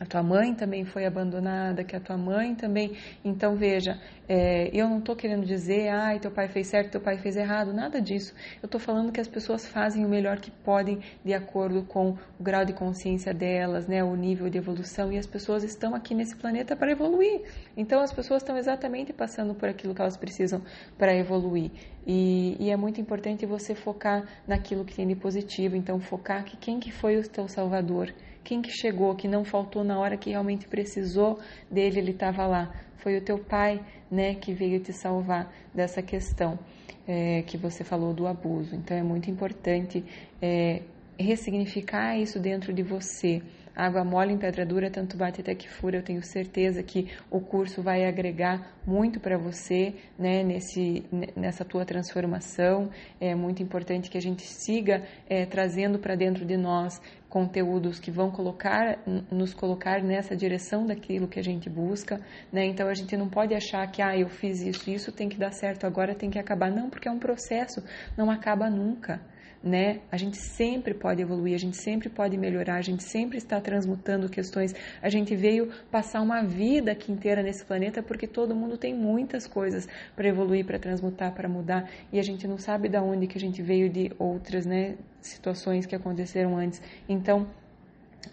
a 0.00 0.06
tua 0.06 0.22
mãe 0.22 0.54
também 0.54 0.84
foi 0.84 1.04
abandonada, 1.04 1.82
que 1.82 1.96
a 1.96 2.00
tua 2.00 2.16
mãe 2.16 2.54
também. 2.54 2.96
Então 3.24 3.56
veja, 3.56 3.98
é, 4.28 4.70
eu 4.72 4.88
não 4.88 4.98
estou 5.00 5.16
querendo 5.16 5.44
dizer, 5.44 5.88
ai, 5.88 6.20
teu 6.20 6.30
pai 6.30 6.48
fez 6.48 6.68
certo, 6.68 6.92
teu 6.92 7.00
pai 7.00 7.18
fez 7.18 7.36
errado, 7.36 7.72
nada 7.72 8.00
disso. 8.00 8.32
Eu 8.62 8.66
estou 8.66 8.80
falando 8.80 9.10
que 9.10 9.20
as 9.20 9.26
pessoas 9.26 9.66
fazem 9.66 10.04
o 10.04 10.08
melhor 10.08 10.38
que 10.38 10.50
podem 10.50 11.00
de 11.24 11.34
acordo 11.34 11.82
com 11.82 12.16
o 12.38 12.42
grau 12.42 12.64
de 12.64 12.72
consciência 12.72 13.34
delas, 13.34 13.88
né, 13.88 14.04
o 14.04 14.14
nível 14.14 14.48
de 14.48 14.58
evolução. 14.58 15.12
E 15.12 15.18
as 15.18 15.26
pessoas 15.26 15.64
estão 15.64 15.94
aqui 15.94 16.14
nesse 16.14 16.36
planeta 16.36 16.76
para 16.76 16.92
evoluir. 16.92 17.42
Então 17.76 18.00
as 18.00 18.12
pessoas 18.12 18.42
estão 18.42 18.56
exatamente 18.56 19.12
passando 19.12 19.54
por 19.54 19.68
aquilo 19.68 19.94
que 19.94 20.00
elas 20.00 20.16
precisam 20.16 20.62
para 20.96 21.14
evoluir. 21.14 21.72
E, 22.06 22.56
e, 22.58 22.70
é 22.70 22.76
muito 22.76 23.00
importante 23.00 23.44
você 23.44 23.74
focar 23.74 24.26
naquilo 24.46 24.84
que 24.84 24.94
tem 24.94 25.06
de 25.06 25.14
positivo. 25.14 25.76
Então 25.76 25.98
focar 26.00 26.44
que 26.44 26.56
quem 26.56 26.78
que 26.78 26.90
foi 26.90 27.18
o 27.18 27.28
teu 27.28 27.48
salvador 27.48 28.14
quem 28.48 28.62
que 28.62 28.70
chegou, 28.70 29.14
que 29.14 29.28
não 29.28 29.44
faltou 29.44 29.84
na 29.84 29.98
hora 29.98 30.16
que 30.16 30.30
realmente 30.30 30.66
precisou 30.66 31.38
dele, 31.70 31.98
ele 31.98 32.12
estava 32.12 32.46
lá. 32.46 32.72
Foi 32.96 33.18
o 33.18 33.20
teu 33.20 33.38
pai, 33.38 33.78
né, 34.10 34.34
que 34.36 34.54
veio 34.54 34.80
te 34.80 34.90
salvar 34.90 35.52
dessa 35.74 36.00
questão 36.00 36.58
é, 37.06 37.42
que 37.42 37.58
você 37.58 37.84
falou 37.84 38.14
do 38.14 38.26
abuso. 38.26 38.74
Então 38.74 38.96
é 38.96 39.02
muito 39.02 39.30
importante 39.30 40.02
é, 40.40 40.80
ressignificar 41.18 42.16
isso 42.16 42.40
dentro 42.40 42.72
de 42.72 42.82
você. 42.82 43.42
Água 43.78 44.02
mole 44.02 44.32
em 44.32 44.38
pedra 44.38 44.66
dura, 44.66 44.90
tanto 44.90 45.16
bate 45.16 45.40
até 45.40 45.54
que 45.54 45.68
fura. 45.68 45.98
Eu 45.98 46.02
tenho 46.02 46.20
certeza 46.20 46.82
que 46.82 47.08
o 47.30 47.40
curso 47.40 47.80
vai 47.80 48.04
agregar 48.06 48.76
muito 48.84 49.20
para 49.20 49.38
você, 49.38 49.94
né, 50.18 50.42
nesse, 50.42 51.04
nessa 51.36 51.64
tua 51.64 51.84
transformação. 51.84 52.90
É 53.20 53.36
muito 53.36 53.62
importante 53.62 54.10
que 54.10 54.18
a 54.18 54.20
gente 54.20 54.42
siga 54.42 55.04
é, 55.30 55.46
trazendo 55.46 55.96
para 55.96 56.16
dentro 56.16 56.44
de 56.44 56.56
nós 56.56 57.00
conteúdos 57.28 58.00
que 58.00 58.10
vão 58.10 58.32
colocar, 58.32 58.98
nos 59.30 59.54
colocar 59.54 60.02
nessa 60.02 60.34
direção 60.34 60.84
daquilo 60.84 61.28
que 61.28 61.38
a 61.38 61.44
gente 61.44 61.70
busca, 61.70 62.20
né? 62.52 62.64
Então 62.64 62.88
a 62.88 62.94
gente 62.94 63.16
não 63.16 63.28
pode 63.28 63.54
achar 63.54 63.86
que 63.92 64.02
ah, 64.02 64.18
eu 64.18 64.28
fiz 64.28 64.60
isso, 64.60 64.90
isso 64.90 65.12
tem 65.12 65.28
que 65.28 65.38
dar 65.38 65.52
certo 65.52 65.86
agora, 65.86 66.16
tem 66.16 66.30
que 66.30 66.38
acabar. 66.38 66.68
Não, 66.68 66.90
porque 66.90 67.06
é 67.06 67.12
um 67.12 67.18
processo, 67.20 67.80
não 68.16 68.28
acaba 68.28 68.68
nunca 68.68 69.20
né? 69.62 70.00
A 70.10 70.16
gente 70.16 70.36
sempre 70.36 70.94
pode 70.94 71.20
evoluir, 71.20 71.54
a 71.54 71.58
gente 71.58 71.76
sempre 71.76 72.08
pode 72.08 72.36
melhorar, 72.36 72.76
a 72.76 72.82
gente 72.82 73.02
sempre 73.02 73.38
está 73.38 73.60
transmutando 73.60 74.28
questões. 74.28 74.74
A 75.02 75.08
gente 75.08 75.34
veio 75.34 75.70
passar 75.90 76.20
uma 76.20 76.42
vida 76.42 76.92
aqui 76.92 77.10
inteira 77.10 77.42
nesse 77.42 77.64
planeta 77.64 78.02
porque 78.02 78.26
todo 78.26 78.54
mundo 78.54 78.76
tem 78.76 78.94
muitas 78.94 79.46
coisas 79.46 79.86
para 80.14 80.28
evoluir, 80.28 80.64
para 80.64 80.78
transmutar, 80.78 81.34
para 81.34 81.48
mudar, 81.48 81.90
e 82.12 82.18
a 82.18 82.22
gente 82.22 82.46
não 82.46 82.58
sabe 82.58 82.88
da 82.88 83.02
onde 83.02 83.26
que 83.26 83.36
a 83.36 83.40
gente 83.40 83.62
veio 83.62 83.88
de 83.90 84.12
outras, 84.18 84.64
né, 84.64 84.96
situações 85.20 85.86
que 85.86 85.94
aconteceram 85.94 86.56
antes. 86.56 86.80
Então, 87.08 87.46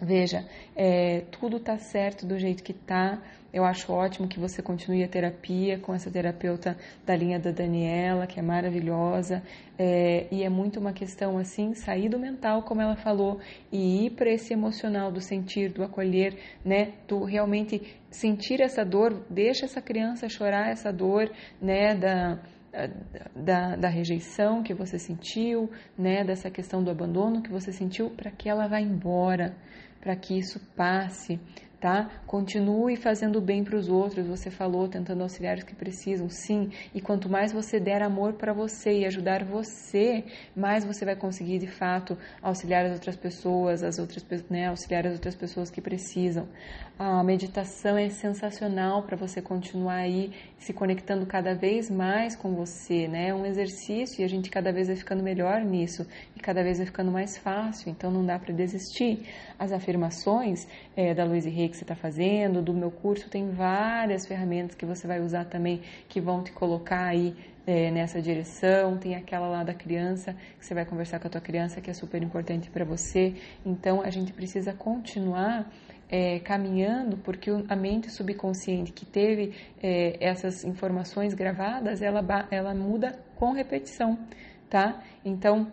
Veja, 0.00 0.44
é, 0.74 1.22
tudo 1.30 1.56
está 1.56 1.78
certo 1.78 2.26
do 2.26 2.38
jeito 2.38 2.62
que 2.62 2.72
está. 2.72 3.22
Eu 3.56 3.64
acho 3.64 3.90
ótimo 3.90 4.28
que 4.28 4.38
você 4.38 4.60
continue 4.60 5.02
a 5.02 5.08
terapia 5.08 5.78
com 5.78 5.94
essa 5.94 6.10
terapeuta 6.10 6.76
da 7.06 7.16
linha 7.16 7.40
da 7.40 7.50
Daniela, 7.50 8.26
que 8.26 8.38
é 8.38 8.42
maravilhosa. 8.42 9.42
É, 9.78 10.26
e 10.30 10.42
é 10.42 10.48
muito 10.50 10.78
uma 10.78 10.92
questão 10.92 11.38
assim, 11.38 11.72
sair 11.72 12.10
do 12.10 12.18
mental, 12.18 12.64
como 12.64 12.82
ela 12.82 12.96
falou, 12.96 13.40
e 13.72 14.04
ir 14.04 14.10
para 14.10 14.28
esse 14.28 14.52
emocional 14.52 15.10
do 15.10 15.22
sentir, 15.22 15.72
do 15.72 15.82
acolher, 15.82 16.36
né? 16.62 16.92
Do 17.08 17.24
realmente 17.24 17.80
sentir 18.10 18.60
essa 18.60 18.84
dor, 18.84 19.24
deixa 19.30 19.64
essa 19.64 19.80
criança 19.80 20.28
chorar 20.28 20.68
essa 20.68 20.92
dor, 20.92 21.32
né? 21.58 21.94
Da, 21.94 22.38
da, 23.34 23.76
da, 23.76 23.88
rejeição 23.88 24.62
que 24.62 24.74
você 24.74 24.98
sentiu, 24.98 25.70
né, 25.96 26.22
dessa 26.22 26.50
questão 26.50 26.84
do 26.84 26.90
abandono 26.90 27.40
que 27.40 27.50
você 27.50 27.72
sentiu, 27.72 28.10
para 28.10 28.30
que 28.30 28.50
ela 28.50 28.68
vá 28.68 28.78
embora, 28.78 29.56
para 29.98 30.14
que 30.14 30.36
isso 30.36 30.60
passe, 30.76 31.40
tá? 31.86 32.10
Continue 32.26 32.96
fazendo 32.96 33.40
bem 33.40 33.62
para 33.62 33.76
os 33.76 33.88
outros, 33.88 34.26
você 34.26 34.50
falou, 34.50 34.88
tentando 34.88 35.22
auxiliar 35.22 35.56
os 35.56 35.62
que 35.62 35.72
precisam, 35.72 36.28
sim. 36.28 36.72
E 36.92 37.00
quanto 37.00 37.28
mais 37.28 37.52
você 37.52 37.78
der 37.78 38.02
amor 38.02 38.32
para 38.32 38.52
você 38.52 38.98
e 38.98 39.06
ajudar 39.06 39.44
você, 39.44 40.24
mais 40.56 40.84
você 40.84 41.04
vai 41.04 41.14
conseguir 41.14 41.60
de 41.60 41.68
fato 41.68 42.18
auxiliar 42.42 42.84
as 42.86 42.92
outras 42.94 43.14
pessoas, 43.14 43.84
as 43.84 44.00
outras, 44.00 44.24
né, 44.50 44.66
auxiliar 44.66 45.06
as 45.06 45.12
outras 45.12 45.36
pessoas 45.36 45.70
que 45.70 45.80
precisam. 45.80 46.48
A 46.98 47.22
meditação 47.22 47.98
é 47.98 48.08
sensacional 48.08 49.02
para 49.02 49.18
você 49.18 49.42
continuar 49.42 49.96
aí 49.96 50.32
se 50.56 50.72
conectando 50.72 51.26
cada 51.26 51.54
vez 51.54 51.90
mais 51.90 52.34
com 52.34 52.54
você, 52.54 53.06
né? 53.06 53.28
É 53.28 53.34
um 53.34 53.44
exercício 53.44 54.22
e 54.22 54.24
a 54.24 54.28
gente 54.28 54.48
cada 54.48 54.72
vez 54.72 54.86
vai 54.86 54.96
ficando 54.96 55.22
melhor 55.22 55.60
nisso 55.60 56.06
e 56.34 56.40
cada 56.40 56.62
vez 56.62 56.78
vai 56.78 56.86
ficando 56.86 57.12
mais 57.12 57.36
fácil, 57.36 57.90
então 57.90 58.10
não 58.10 58.24
dá 58.24 58.38
para 58.38 58.50
desistir. 58.54 59.26
As 59.58 59.72
afirmações 59.72 60.66
é, 60.96 61.12
da 61.12 61.22
Luiz 61.24 61.44
Rei 61.44 61.68
que 61.68 61.76
você 61.76 61.84
está 61.84 61.94
fazendo, 61.94 62.62
do 62.62 62.72
meu 62.72 62.90
curso, 62.90 63.28
tem 63.28 63.50
várias 63.50 64.26
ferramentas 64.26 64.74
que 64.74 64.86
você 64.86 65.06
vai 65.06 65.20
usar 65.20 65.44
também 65.44 65.82
que 66.08 66.18
vão 66.18 66.42
te 66.42 66.52
colocar 66.52 67.08
aí 67.08 67.36
é, 67.66 67.90
nessa 67.90 68.22
direção. 68.22 68.96
Tem 68.96 69.14
aquela 69.16 69.48
lá 69.48 69.64
da 69.64 69.74
criança 69.74 70.34
que 70.58 70.64
você 70.64 70.72
vai 70.72 70.86
conversar 70.86 71.18
com 71.18 71.26
a 71.26 71.30
tua 71.30 71.42
criança 71.42 71.78
que 71.78 71.90
é 71.90 71.94
super 71.94 72.22
importante 72.22 72.70
para 72.70 72.86
você. 72.86 73.34
Então 73.66 74.00
a 74.00 74.08
gente 74.08 74.32
precisa 74.32 74.72
continuar 74.72 75.70
é, 76.08 76.38
caminhando, 76.40 77.16
porque 77.18 77.50
a 77.68 77.76
mente 77.76 78.10
subconsciente 78.10 78.92
que 78.92 79.04
teve 79.04 79.54
é, 79.82 80.16
essas 80.20 80.64
informações 80.64 81.34
gravadas, 81.34 82.00
ela, 82.00 82.24
ela 82.50 82.74
muda 82.74 83.18
com 83.36 83.52
repetição, 83.52 84.18
tá? 84.70 85.02
Então, 85.24 85.66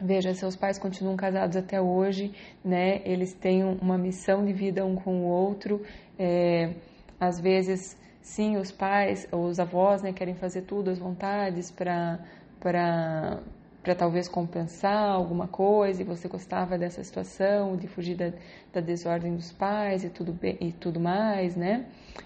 veja, 0.00 0.34
seus 0.34 0.56
pais 0.56 0.78
continuam 0.78 1.16
casados 1.16 1.56
até 1.56 1.80
hoje, 1.80 2.32
né? 2.64 3.00
Eles 3.04 3.32
têm 3.32 3.64
uma 3.64 3.96
missão 3.96 4.44
de 4.44 4.52
vida 4.52 4.84
um 4.84 4.96
com 4.96 5.22
o 5.22 5.24
outro. 5.24 5.82
É, 6.18 6.74
às 7.18 7.40
vezes, 7.40 7.96
sim, 8.20 8.56
os 8.56 8.70
pais, 8.70 9.26
os 9.32 9.58
avós, 9.58 10.02
né, 10.02 10.12
querem 10.12 10.34
fazer 10.34 10.62
tudo 10.62 10.90
às 10.90 10.98
vontades 10.98 11.70
para 11.70 12.20
para 12.60 13.40
para 13.84 13.94
talvez 13.94 14.26
compensar 14.26 15.10
alguma 15.10 15.46
coisa 15.46 16.00
e 16.00 16.04
você 16.04 16.26
gostava 16.26 16.78
dessa 16.78 17.04
situação 17.04 17.76
de 17.76 17.86
fugir 17.86 18.16
da, 18.16 18.32
da 18.72 18.80
desordem 18.80 19.36
dos 19.36 19.52
pais 19.52 20.02
e 20.02 20.08
tudo 20.08 20.32
bem, 20.32 20.56
e 20.58 20.72
tudo 20.72 20.98
mais, 20.98 21.54
né? 21.54 21.84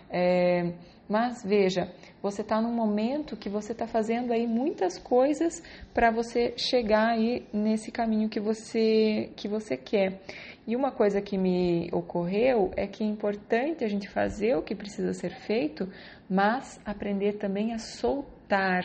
É, 0.08 0.72
mas 1.08 1.42
veja, 1.42 1.92
você 2.22 2.42
está 2.42 2.60
num 2.60 2.72
momento 2.72 3.36
que 3.36 3.48
você 3.48 3.72
está 3.72 3.88
fazendo 3.88 4.32
aí 4.32 4.46
muitas 4.46 4.98
coisas 4.98 5.60
para 5.92 6.12
você 6.12 6.54
chegar 6.56 7.08
aí 7.08 7.44
nesse 7.52 7.90
caminho 7.90 8.28
que 8.28 8.38
você 8.38 9.32
que 9.34 9.48
você 9.48 9.76
quer. 9.76 10.20
E 10.64 10.76
uma 10.76 10.92
coisa 10.92 11.20
que 11.20 11.36
me 11.36 11.88
ocorreu 11.92 12.70
é 12.76 12.86
que 12.86 13.02
é 13.02 13.06
importante 13.06 13.82
a 13.82 13.88
gente 13.88 14.08
fazer 14.08 14.54
o 14.54 14.62
que 14.62 14.76
precisa 14.76 15.12
ser 15.12 15.30
feito, 15.30 15.88
mas 16.30 16.78
aprender 16.84 17.32
também 17.32 17.72
a 17.72 17.78
soltar 17.78 18.84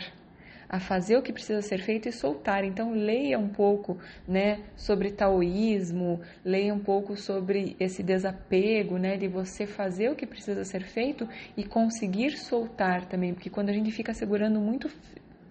a 0.74 0.80
fazer 0.80 1.16
o 1.16 1.22
que 1.22 1.32
precisa 1.32 1.62
ser 1.62 1.78
feito 1.78 2.08
e 2.08 2.12
soltar. 2.12 2.64
Então 2.64 2.90
leia 2.90 3.38
um 3.38 3.48
pouco, 3.48 3.96
né, 4.26 4.58
sobre 4.76 5.12
taoísmo, 5.12 6.20
leia 6.44 6.74
um 6.74 6.80
pouco 6.80 7.16
sobre 7.16 7.76
esse 7.78 8.02
desapego, 8.02 8.98
né, 8.98 9.16
de 9.16 9.28
você 9.28 9.66
fazer 9.66 10.10
o 10.10 10.16
que 10.16 10.26
precisa 10.26 10.64
ser 10.64 10.82
feito 10.82 11.28
e 11.56 11.62
conseguir 11.62 12.32
soltar 12.32 13.06
também, 13.06 13.32
porque 13.32 13.48
quando 13.48 13.68
a 13.68 13.72
gente 13.72 13.92
fica 13.92 14.12
segurando 14.12 14.58
muito 14.58 14.90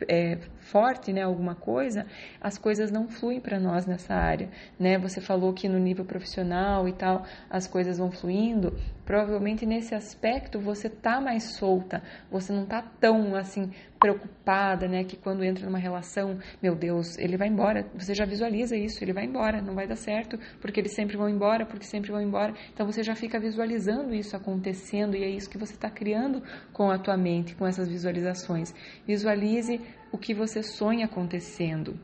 é, 0.10 0.38
forte, 0.60 1.14
né, 1.14 1.22
alguma 1.22 1.56
coisa, 1.56 2.06
as 2.42 2.58
coisas 2.58 2.92
não 2.92 3.08
fluem 3.08 3.40
para 3.40 3.58
nós 3.60 3.86
nessa 3.86 4.14
área, 4.14 4.50
né? 4.78 4.98
Você 4.98 5.22
falou 5.22 5.54
que 5.54 5.70
no 5.70 5.80
nível 5.80 6.04
profissional 6.04 6.86
e 6.88 6.92
tal 6.92 7.26
as 7.50 7.66
coisas 7.66 7.98
vão 7.98 8.12
fluindo. 8.12 8.76
Provavelmente 9.06 9.66
nesse 9.66 9.94
aspecto 9.94 10.60
você 10.60 10.90
tá 10.90 11.20
mais 11.20 11.58
solta, 11.58 12.02
você 12.32 12.54
não 12.54 12.66
tá 12.66 12.82
tão 13.00 13.36
assim 13.36 13.70
preocupada, 14.00 14.88
né? 14.88 15.04
Que 15.04 15.18
quando 15.18 15.44
entra 15.44 15.66
numa 15.66 15.78
relação, 15.78 16.38
meu 16.62 16.76
Deus, 16.76 17.18
ele 17.18 17.38
vai 17.38 17.48
embora. 17.48 17.86
Você 17.96 18.14
já 18.14 18.26
visualiza 18.26 18.76
isso, 18.76 19.04
ele 19.04 19.14
vai 19.14 19.26
embora, 19.26 19.62
não 19.62 19.76
vai 19.76 19.88
dar 19.88 19.96
certo, 19.96 20.38
porque 20.62 20.80
eles 20.80 20.94
sempre 20.94 21.18
vão 21.18 21.30
embora, 21.30 21.66
porque 21.66 21.86
sempre 21.86 22.12
vão 22.12 22.22
embora. 22.22 22.54
Então 22.74 22.86
você 22.86 23.04
já 23.04 23.16
fica 23.16 23.40
visualizando 23.40 24.14
isso 24.14 24.36
acontecendo 24.36 25.16
e 25.16 25.24
é 25.24 25.30
isso 25.30 25.50
que 25.50 25.58
você 25.58 25.74
está 25.74 25.90
criando 25.90 26.42
com 26.72 26.90
a 26.90 26.98
tua 26.98 27.18
mente, 27.18 27.56
com 27.56 27.68
essas 27.68 27.88
visualizações. 27.88 28.74
Visualize 29.06 29.80
o 30.12 30.18
que 30.18 30.34
você 30.34 30.64
sonha 30.64 31.06
acontecendo. 31.06 31.98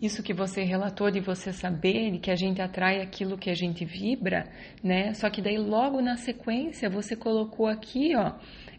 Isso 0.00 0.22
que 0.22 0.34
você 0.34 0.62
relatou 0.62 1.10
de 1.10 1.20
você 1.20 1.52
saber 1.52 2.18
que 2.18 2.30
a 2.30 2.36
gente 2.36 2.60
atrai 2.60 3.00
aquilo 3.00 3.38
que 3.38 3.48
a 3.48 3.54
gente 3.54 3.84
vibra, 3.84 4.44
né? 4.82 5.14
Só 5.14 5.30
que 5.30 5.40
daí 5.40 5.56
logo 5.56 6.02
na 6.02 6.16
sequência 6.16 6.90
você 6.90 7.16
colocou 7.16 7.66
aqui, 7.66 8.14
ó, 8.14 8.34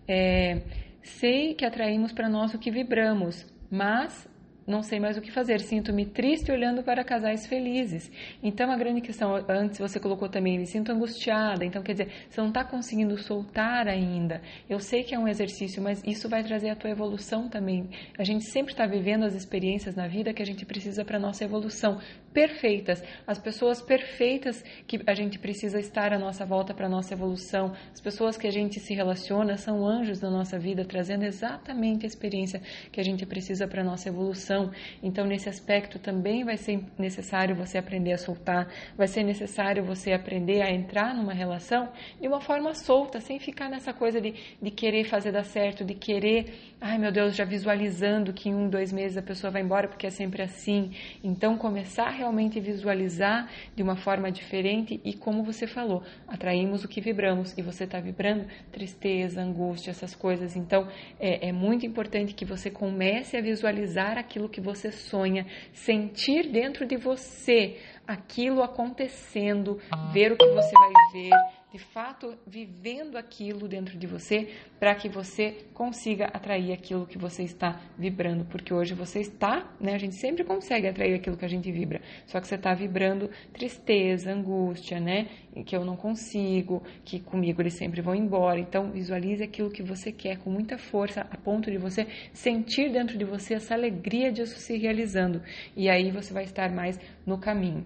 é, 0.07 0.61
sei 1.01 1.55
que 1.55 1.65
atraímos 1.65 2.11
para 2.13 2.29
nós 2.29 2.53
o 2.53 2.59
que 2.59 2.69
vibramos, 2.69 3.45
mas 3.69 4.27
não 4.67 4.83
sei 4.83 4.99
mais 4.99 5.17
o 5.17 5.21
que 5.21 5.31
fazer, 5.31 5.61
sinto-me 5.61 6.05
triste 6.05 6.51
olhando 6.51 6.83
para 6.83 7.01
casais 7.01 7.47
felizes. 7.47 8.11
Então, 8.43 8.69
a 8.69 8.75
grande 8.75 8.99
questão, 8.99 9.33
antes 9.47 9.79
você 9.79 9.97
colocou 9.97 10.27
também, 10.27 10.59
me 10.59 10.67
sinto 10.67 10.91
angustiada. 10.91 11.63
Então, 11.63 11.81
quer 11.81 11.93
dizer, 11.93 12.11
você 12.29 12.41
não 12.41 12.49
está 12.49 12.65
conseguindo 12.65 13.17
soltar 13.17 13.87
ainda. 13.87 14.41
Eu 14.69 14.79
sei 14.79 15.03
que 15.03 15.15
é 15.15 15.19
um 15.19 15.27
exercício, 15.27 15.81
mas 15.81 16.03
isso 16.05 16.27
vai 16.27 16.43
trazer 16.43 16.69
a 16.69 16.75
tua 16.75 16.89
evolução 16.89 17.47
também. 17.47 17.89
A 18.19 18.25
gente 18.25 18.43
sempre 18.51 18.73
está 18.73 18.85
vivendo 18.85 19.23
as 19.23 19.33
experiências 19.33 19.95
na 19.95 20.07
vida 20.07 20.33
que 20.33 20.43
a 20.43 20.45
gente 20.45 20.65
precisa 20.65 21.05
para 21.05 21.17
nossa 21.17 21.45
evolução 21.45 21.99
perfeitas, 22.37 23.03
as 23.25 23.39
pessoas 23.39 23.81
perfeitas 23.81 24.63
que 24.85 25.01
a 25.07 25.15
gente 25.15 25.39
precisa 25.39 25.79
estar 25.79 26.13
à 26.13 26.19
nossa 26.19 26.45
volta 26.45 26.71
para 26.71 26.85
a 26.85 26.89
nossa 26.89 27.15
evolução, 27.15 27.73
as 27.91 27.99
pessoas 27.99 28.37
que 28.37 28.45
a 28.45 28.51
gente 28.51 28.79
se 28.79 28.93
relaciona 28.93 29.57
são 29.57 29.83
anjos 29.83 30.19
da 30.19 30.29
nossa 30.29 30.59
vida, 30.59 30.85
trazendo 30.85 31.23
exatamente 31.23 32.05
a 32.05 32.07
experiência 32.07 32.61
que 32.91 33.01
a 33.01 33.03
gente 33.03 33.25
precisa 33.25 33.67
para 33.67 33.81
a 33.81 33.83
nossa 33.83 34.09
evolução. 34.09 34.69
Então, 35.01 35.25
nesse 35.25 35.49
aspecto 35.49 35.97
também 35.97 36.43
vai 36.43 36.57
ser 36.57 36.79
necessário 36.99 37.55
você 37.55 37.79
aprender 37.79 38.13
a 38.13 38.19
soltar, 38.19 38.71
vai 38.95 39.07
ser 39.07 39.23
necessário 39.23 39.83
você 39.83 40.13
aprender 40.13 40.61
a 40.61 40.71
entrar 40.71 41.15
numa 41.15 41.33
relação 41.33 41.89
de 42.21 42.27
uma 42.27 42.39
forma 42.39 42.75
solta, 42.75 43.19
sem 43.19 43.39
ficar 43.39 43.67
nessa 43.67 43.93
coisa 43.93 44.21
de, 44.21 44.35
de 44.61 44.69
querer 44.69 45.05
fazer 45.05 45.31
dar 45.31 45.43
certo, 45.43 45.83
de 45.83 45.95
querer, 45.95 46.53
ai 46.79 46.99
meu 46.99 47.11
Deus, 47.11 47.35
já 47.35 47.45
visualizando 47.45 48.31
que 48.31 48.47
em 48.47 48.53
um, 48.53 48.69
dois 48.69 48.93
meses 48.93 49.17
a 49.17 49.23
pessoa 49.23 49.49
vai 49.49 49.63
embora 49.63 49.87
porque 49.87 50.05
é 50.05 50.11
sempre 50.11 50.43
assim. 50.43 50.91
Então, 51.23 51.57
começar 51.57 52.26
realmente 52.27 52.59
visualizar 52.59 53.49
de 53.73 53.81
uma 53.81 53.95
forma 53.95 54.29
diferente 54.29 54.99
e, 55.03 55.13
como 55.13 55.43
você 55.43 55.65
falou, 55.65 56.03
atraímos 56.27 56.83
o 56.83 56.87
que 56.87 56.99
vibramos 56.99 57.57
e 57.57 57.61
você 57.61 57.85
está 57.85 57.99
vibrando 57.99 58.45
tristeza, 58.71 59.41
angústia, 59.41 59.91
essas 59.91 60.13
coisas. 60.13 60.55
Então, 60.55 60.87
é, 61.19 61.47
é 61.47 61.51
muito 61.53 61.85
importante 61.85 62.33
que 62.33 62.43
você 62.43 62.69
comece 62.69 63.37
a 63.37 63.41
visualizar 63.41 64.17
aquilo 64.17 64.49
que 64.49 64.59
você 64.59 64.91
sonha, 64.91 65.45
sentir 65.71 66.51
dentro 66.51 66.85
de 66.85 66.97
você 66.97 67.77
aquilo 68.05 68.61
acontecendo, 68.61 69.79
ver 70.13 70.31
o 70.31 70.37
que 70.37 70.47
você 70.47 70.71
vai 70.73 70.93
ver, 71.13 71.35
de 71.71 71.79
fato 71.79 72.37
vivendo 72.47 73.17
aquilo 73.17 73.67
dentro 73.67 73.97
de 73.97 74.07
você 74.07 74.53
para 74.79 74.95
que 74.95 75.09
você 75.09 75.65
consiga 75.73 76.25
atrair 76.27 76.71
aquilo 76.71 77.05
que 77.05 77.17
você 77.17 77.43
está 77.43 77.81
vibrando, 77.97 78.45
porque 78.45 78.73
hoje 78.73 78.93
você 78.93 79.19
está, 79.19 79.69
né? 79.79 79.93
A 79.93 79.97
gente 79.97 80.15
sempre 80.15 80.45
consegue 80.45 80.87
atrair 80.87 81.15
aquilo 81.15 81.35
que 81.35 81.43
a 81.43 81.49
gente 81.49 81.69
vibra, 81.69 82.01
só 82.25 82.39
que 82.39 82.47
você 82.47 82.55
está 82.55 82.73
vibrando 82.73 83.29
tristeza, 83.51 84.31
angústia, 84.31 84.99
né? 84.99 85.27
Que 85.65 85.75
eu 85.75 85.83
não 85.83 85.97
consigo, 85.97 86.81
que 87.03 87.19
comigo 87.19 87.61
eles 87.61 87.73
sempre 87.73 88.01
vão 88.01 88.15
embora. 88.15 88.59
Então 88.59 88.91
visualize 88.91 89.43
aquilo 89.43 89.69
que 89.69 89.83
você 89.83 90.11
quer 90.11 90.37
com 90.37 90.49
muita 90.49 90.77
força, 90.77 91.27
a 91.29 91.37
ponto 91.37 91.69
de 91.69 91.77
você 91.77 92.07
sentir 92.31 92.91
dentro 92.93 93.17
de 93.17 93.25
você 93.25 93.55
essa 93.55 93.73
alegria 93.73 94.31
disso 94.31 94.57
se 94.57 94.77
realizando, 94.77 95.41
e 95.75 95.89
aí 95.89 96.11
você 96.11 96.33
vai 96.33 96.45
estar 96.45 96.71
mais 96.71 96.97
no 97.25 97.37
caminho, 97.37 97.85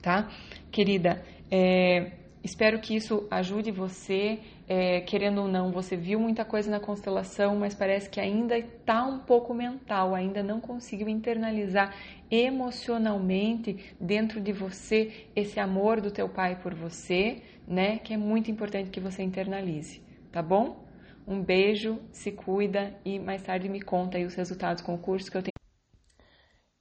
tá? 0.00 0.30
Querida, 0.70 1.20
é, 1.50 2.21
Espero 2.42 2.80
que 2.80 2.96
isso 2.96 3.26
ajude 3.30 3.70
você. 3.70 4.40
É, 4.66 5.00
querendo 5.02 5.42
ou 5.42 5.48
não, 5.48 5.70
você 5.70 5.96
viu 5.96 6.18
muita 6.18 6.44
coisa 6.44 6.70
na 6.70 6.80
constelação, 6.80 7.54
mas 7.56 7.74
parece 7.74 8.10
que 8.10 8.20
ainda 8.20 8.58
está 8.58 9.04
um 9.04 9.20
pouco 9.20 9.54
mental, 9.54 10.14
ainda 10.14 10.42
não 10.42 10.60
conseguiu 10.60 11.08
internalizar 11.08 11.94
emocionalmente 12.30 13.94
dentro 14.00 14.40
de 14.40 14.52
você 14.52 15.28
esse 15.36 15.60
amor 15.60 16.00
do 16.00 16.10
teu 16.10 16.28
pai 16.28 16.58
por 16.60 16.74
você, 16.74 17.42
né? 17.66 17.98
Que 17.98 18.14
é 18.14 18.16
muito 18.16 18.50
importante 18.50 18.90
que 18.90 19.00
você 19.00 19.22
internalize, 19.22 20.02
tá 20.32 20.42
bom? 20.42 20.84
Um 21.28 21.40
beijo, 21.40 22.00
se 22.10 22.32
cuida 22.32 22.98
e 23.04 23.18
mais 23.18 23.42
tarde 23.42 23.68
me 23.68 23.80
conta 23.80 24.18
aí 24.18 24.24
os 24.24 24.34
resultados 24.34 24.82
com 24.82 24.94
o 24.94 24.98
curso 24.98 25.30
que 25.30 25.36
eu 25.36 25.42
tenho. 25.42 25.52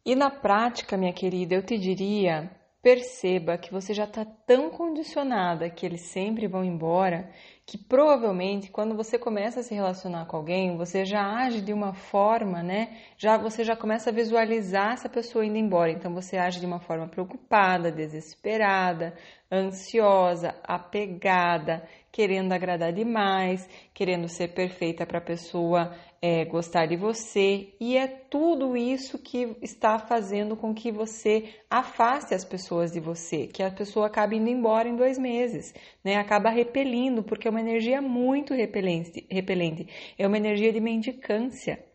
E 0.03 0.15
na 0.15 0.31
prática, 0.31 0.97
minha 0.97 1.13
querida, 1.13 1.53
eu 1.53 1.61
te 1.61 1.77
diria 1.77 2.49
perceba 2.81 3.57
que 3.57 3.71
você 3.71 3.93
já 3.93 4.05
está 4.05 4.25
tão 4.25 4.69
condicionada 4.69 5.69
que 5.69 5.85
eles 5.85 6.01
sempre 6.11 6.47
vão 6.47 6.63
embora 6.63 7.29
que 7.65 7.77
provavelmente 7.77 8.71
quando 8.71 8.95
você 8.95 9.17
começa 9.17 9.59
a 9.59 9.63
se 9.63 9.73
relacionar 9.73 10.25
com 10.25 10.35
alguém, 10.35 10.75
você 10.75 11.05
já 11.05 11.21
age 11.21 11.61
de 11.61 11.71
uma 11.71 11.93
forma, 11.93 12.61
né? 12.63 12.97
Já 13.17 13.37
você 13.37 13.63
já 13.63 13.75
começa 13.75 14.09
a 14.09 14.13
visualizar 14.13 14.93
essa 14.93 15.07
pessoa 15.07 15.45
indo 15.45 15.57
embora. 15.57 15.91
Então 15.91 16.13
você 16.13 16.37
age 16.37 16.59
de 16.59 16.65
uma 16.65 16.79
forma 16.79 17.07
preocupada, 17.07 17.91
desesperada, 17.91 19.13
ansiosa, 19.49 20.55
apegada, 20.63 21.87
querendo 22.11 22.51
agradar 22.51 22.91
demais, 22.91 23.69
querendo 23.93 24.27
ser 24.27 24.49
perfeita 24.49 25.05
para 25.05 25.19
a 25.19 25.23
pessoa 25.23 25.95
é, 26.21 26.45
gostar 26.45 26.85
de 26.85 26.95
você, 26.95 27.73
e 27.79 27.97
é 27.97 28.07
tudo 28.07 28.77
isso 28.77 29.17
que 29.17 29.55
está 29.61 29.97
fazendo 29.97 30.55
com 30.55 30.73
que 30.73 30.91
você 30.91 31.55
afaste 31.69 32.33
as 32.33 32.45
pessoas 32.45 32.91
de 32.91 32.99
você, 32.99 33.47
que 33.47 33.63
a 33.63 33.71
pessoa 33.71 34.05
acabe 34.05 34.37
indo 34.37 34.49
embora 34.49 34.87
em 34.87 34.95
dois 34.95 35.17
meses, 35.17 35.73
né? 36.03 36.17
Acaba 36.17 36.49
repelindo, 36.49 37.23
porque 37.23 37.47
é 37.47 37.51
uma 37.51 37.59
energia 37.59 38.01
muito 38.01 38.53
repelente, 38.53 39.25
repelente. 39.29 39.87
é 40.17 40.27
uma 40.27 40.37
energia 40.37 40.71
de 40.71 40.79
mendicância 40.79 41.90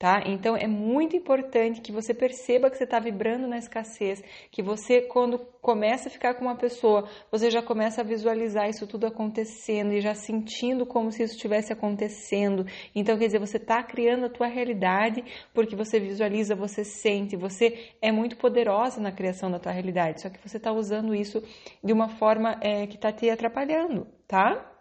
tá? 0.00 0.22
Então 0.24 0.56
é 0.56 0.66
muito 0.66 1.14
importante 1.14 1.82
que 1.82 1.92
você 1.92 2.14
perceba 2.14 2.70
que 2.70 2.78
você 2.78 2.84
está 2.84 2.98
vibrando 2.98 3.46
na 3.46 3.58
escassez, 3.58 4.24
que 4.50 4.62
você, 4.62 5.02
quando 5.02 5.38
começa 5.60 6.08
a 6.08 6.10
ficar 6.10 6.32
com 6.32 6.46
uma 6.46 6.56
pessoa, 6.56 7.06
você 7.30 7.50
já 7.50 7.60
começa 7.60 8.00
a 8.00 8.04
visualizar 8.04 8.66
isso 8.66 8.86
tudo 8.86 9.06
acontecendo 9.06 9.92
e 9.92 10.00
já 10.00 10.14
sentindo 10.14 10.86
como 10.86 11.12
se 11.12 11.22
isso 11.22 11.34
estivesse 11.34 11.70
acontecendo. 11.70 12.64
Então, 12.94 13.18
quer 13.18 13.26
dizer, 13.26 13.38
você 13.38 13.58
está 13.58 13.82
criando 13.82 14.24
a 14.24 14.30
tua 14.30 14.46
realidade 14.46 15.22
porque 15.52 15.76
você 15.76 16.00
visualiza, 16.00 16.56
você 16.56 16.82
sente, 16.82 17.36
você 17.36 17.92
é 18.00 18.10
muito 18.10 18.38
poderosa 18.38 19.02
na 19.02 19.12
criação 19.12 19.50
da 19.50 19.58
tua 19.58 19.72
realidade, 19.72 20.22
só 20.22 20.30
que 20.30 20.40
você 20.40 20.56
está 20.56 20.72
usando 20.72 21.14
isso 21.14 21.42
de 21.84 21.92
uma 21.92 22.08
forma 22.08 22.58
é, 22.62 22.86
que 22.86 22.96
está 22.96 23.12
te 23.12 23.28
atrapalhando, 23.28 24.06
tá? 24.26 24.79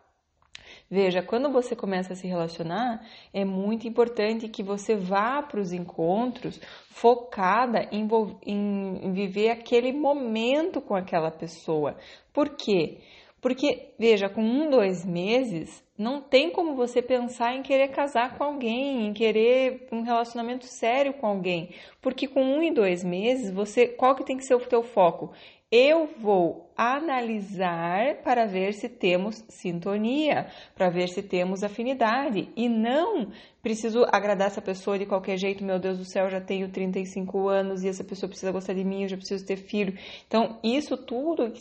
Veja, 0.92 1.22
quando 1.22 1.52
você 1.52 1.76
começa 1.76 2.14
a 2.14 2.16
se 2.16 2.26
relacionar, 2.26 3.06
é 3.32 3.46
muito 3.46 3.88
importante 3.88 4.48
que 4.48 4.64
você 4.64 4.96
vá 4.96 5.40
para 5.44 5.60
os 5.60 5.72
encontros 5.72 6.60
focada 6.90 7.88
em, 7.92 8.08
em, 8.44 9.14
viver 9.14 9.52
aquele 9.52 9.94
momento 9.94 10.82
com 10.82 10.96
aquela 10.96 11.30
pessoa. 11.30 11.96
Por 12.34 12.50
quê? 12.58 12.98
Porque, 13.40 13.94
veja, 14.00 14.28
com 14.28 14.42
um, 14.42 14.70
dois 14.70 15.06
meses, 15.06 15.84
não 15.98 16.20
tem 16.22 16.50
como 16.50 16.76
você 16.76 17.02
pensar 17.02 17.56
em 17.56 17.62
querer 17.62 17.90
casar 17.90 18.38
com 18.38 18.44
alguém, 18.44 19.06
em 19.06 19.14
querer 19.14 19.88
um 19.92 20.02
relacionamento 20.02 20.66
sério 20.66 21.14
com 21.14 21.28
alguém. 21.28 21.70
Porque 22.02 22.28
com 22.28 22.42
um 22.42 22.64
e 22.64 22.74
dois 22.74 23.04
meses, 23.04 23.52
você, 23.52 23.88
qual 23.88 24.16
que 24.16 24.26
tem 24.26 24.38
que 24.38 24.44
ser 24.44 24.56
o 24.56 24.60
teu 24.60 24.82
foco? 24.82 25.32
Eu 25.72 26.10
vou 26.18 26.68
analisar 26.76 28.24
para 28.24 28.48
ver 28.48 28.74
se 28.74 28.90
temos 28.90 29.44
sintonia, 29.50 30.48
para 30.74 30.90
ver 30.90 31.10
se 31.10 31.22
temos 31.22 31.62
afinidade 31.62 32.50
e 32.56 32.68
não 32.68 33.28
preciso 33.62 34.04
agradar 34.12 34.48
essa 34.48 34.62
pessoa 34.62 34.98
de 34.98 35.06
qualquer 35.06 35.38
jeito, 35.38 35.64
meu 35.64 35.78
Deus 35.78 36.00
do 36.00 36.06
céu, 36.06 36.28
já 36.30 36.42
tenho 36.42 36.72
35 36.72 37.48
anos 37.50 37.84
e 37.84 37.90
essa 37.90 38.04
pessoa 38.04 38.30
precisa 38.30 38.52
gostar 38.52 38.74
de 38.74 38.84
mim, 38.84 39.04
eu 39.04 39.10
já 39.10 39.18
preciso 39.18 39.46
ter 39.46 39.58
filho. 39.58 39.94
Então, 40.26 40.58
isso 40.64 40.98
tudo 40.98 41.54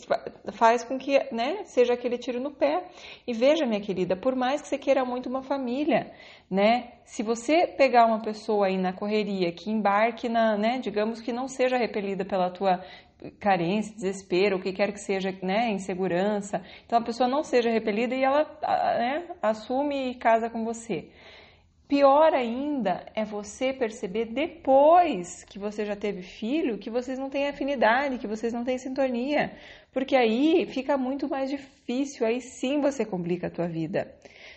faz 0.53 0.83
com 0.83 0.97
que, 0.97 1.19
né, 1.31 1.65
seja 1.65 1.93
aquele 1.93 2.17
tiro 2.17 2.39
no 2.39 2.51
pé. 2.51 2.85
E 3.27 3.33
veja, 3.33 3.65
minha 3.65 3.81
querida, 3.81 4.15
por 4.15 4.35
mais 4.35 4.61
que 4.61 4.69
você 4.69 4.77
queira 4.77 5.05
muito 5.05 5.29
uma 5.29 5.43
família, 5.43 6.11
né, 6.49 6.93
se 7.03 7.21
você 7.21 7.67
pegar 7.67 8.05
uma 8.05 8.21
pessoa 8.21 8.67
aí 8.67 8.77
na 8.77 8.93
correria 8.93 9.51
que 9.51 9.69
embarque 9.69 10.29
na, 10.29 10.57
né, 10.57 10.79
digamos 10.79 11.21
que 11.21 11.33
não 11.33 11.47
seja 11.47 11.77
repelida 11.77 12.23
pela 12.23 12.49
tua 12.49 12.81
carência, 13.39 13.93
desespero, 13.93 14.57
o 14.57 14.61
que 14.61 14.71
quer 14.71 14.91
que 14.91 14.99
seja, 14.99 15.35
né, 15.41 15.71
insegurança. 15.71 16.63
Então 16.85 16.99
a 16.99 17.03
pessoa 17.03 17.27
não 17.27 17.43
seja 17.43 17.69
repelida 17.69 18.15
e 18.15 18.23
ela 18.23 18.43
né, 18.97 19.25
assume 19.41 20.11
e 20.11 20.15
casa 20.15 20.49
com 20.49 20.63
você. 20.63 21.09
Pior 21.89 22.35
ainda 22.35 23.03
é 23.15 23.25
você 23.25 23.73
perceber 23.73 24.25
depois 24.25 25.43
que 25.43 25.57
você 25.57 25.83
já 25.83 25.95
teve 25.95 26.21
filho 26.21 26.77
que 26.77 26.87
vocês 26.87 27.17
não 27.17 27.31
têm 27.31 27.47
afinidade, 27.47 28.19
que 28.19 28.27
vocês 28.27 28.53
não 28.53 28.63
têm 28.63 28.77
sintonia, 28.77 29.57
porque 29.91 30.15
aí 30.15 30.67
fica 30.67 30.95
muito 30.99 31.27
mais 31.27 31.49
difícil, 31.49 32.27
aí 32.27 32.41
sim 32.41 32.79
você 32.79 33.03
complica 33.03 33.47
a 33.47 33.49
tua 33.49 33.67
vida. 33.67 34.13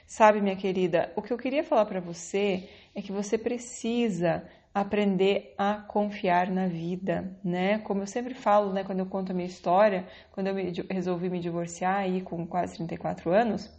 Sabe, 0.07 0.43
minha 0.43 0.57
querida, 0.57 1.11
o 1.17 1.23
que 1.23 1.33
eu 1.33 1.39
queria 1.39 1.65
falar 1.65 1.87
para 1.87 2.01
você 2.01 2.69
é 2.95 3.01
que 3.01 3.11
você 3.11 3.39
precisa 3.39 4.47
aprender 4.75 5.55
a 5.59 5.75
confiar 5.75 6.51
na 6.51 6.67
vida, 6.67 7.37
né? 7.45 7.79
Como 7.79 8.03
eu 8.03 8.07
sempre 8.07 8.35
falo, 8.35 8.73
né, 8.73 8.85
quando 8.85 9.01
eu 9.01 9.07
conto 9.07 9.33
a 9.33 9.35
minha 9.35 9.47
história, 9.47 10.07
quando 10.33 10.47
eu 10.49 10.55
resolvi 10.91 11.29
me 11.31 11.41
divorciar 11.41 11.97
aí 11.99 12.23
com 12.23 12.47
quase 12.47 12.77
34 12.77 13.31
anos, 13.31 13.71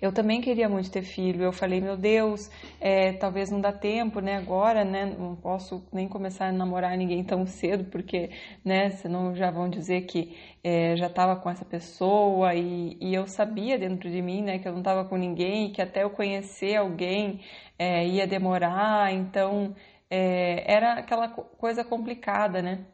eu 0.00 0.12
também 0.12 0.40
queria 0.40 0.68
muito 0.68 0.90
ter 0.90 1.02
filho. 1.02 1.42
Eu 1.42 1.52
falei, 1.52 1.80
meu 1.80 1.96
Deus, 1.96 2.50
é, 2.80 3.12
talvez 3.14 3.50
não 3.50 3.60
dá 3.60 3.72
tempo, 3.72 4.20
né? 4.20 4.36
Agora, 4.36 4.84
né? 4.84 5.06
Não 5.18 5.34
posso 5.36 5.84
nem 5.92 6.08
começar 6.08 6.48
a 6.48 6.52
namorar 6.52 6.96
ninguém 6.96 7.24
tão 7.24 7.46
cedo, 7.46 7.84
porque, 7.84 8.30
né? 8.64 8.90
Senão 8.90 9.34
já 9.34 9.50
vão 9.50 9.68
dizer 9.68 10.02
que 10.02 10.36
é, 10.62 10.96
já 10.96 11.06
estava 11.06 11.36
com 11.36 11.50
essa 11.50 11.64
pessoa 11.64 12.54
e, 12.54 12.96
e, 13.00 13.14
eu 13.14 13.26
sabia 13.26 13.78
dentro 13.78 14.10
de 14.10 14.20
mim, 14.22 14.42
né? 14.42 14.58
Que 14.58 14.68
eu 14.68 14.72
não 14.72 14.80
estava 14.80 15.04
com 15.04 15.16
ninguém, 15.16 15.72
que 15.72 15.82
até 15.82 16.02
eu 16.02 16.10
conhecer 16.10 16.76
alguém 16.76 17.40
é, 17.78 18.06
ia 18.06 18.26
demorar. 18.26 19.12
Então, 19.12 19.74
é, 20.10 20.72
era 20.72 20.94
aquela 20.94 21.28
coisa 21.28 21.84
complicada, 21.84 22.62
né? 22.62 22.84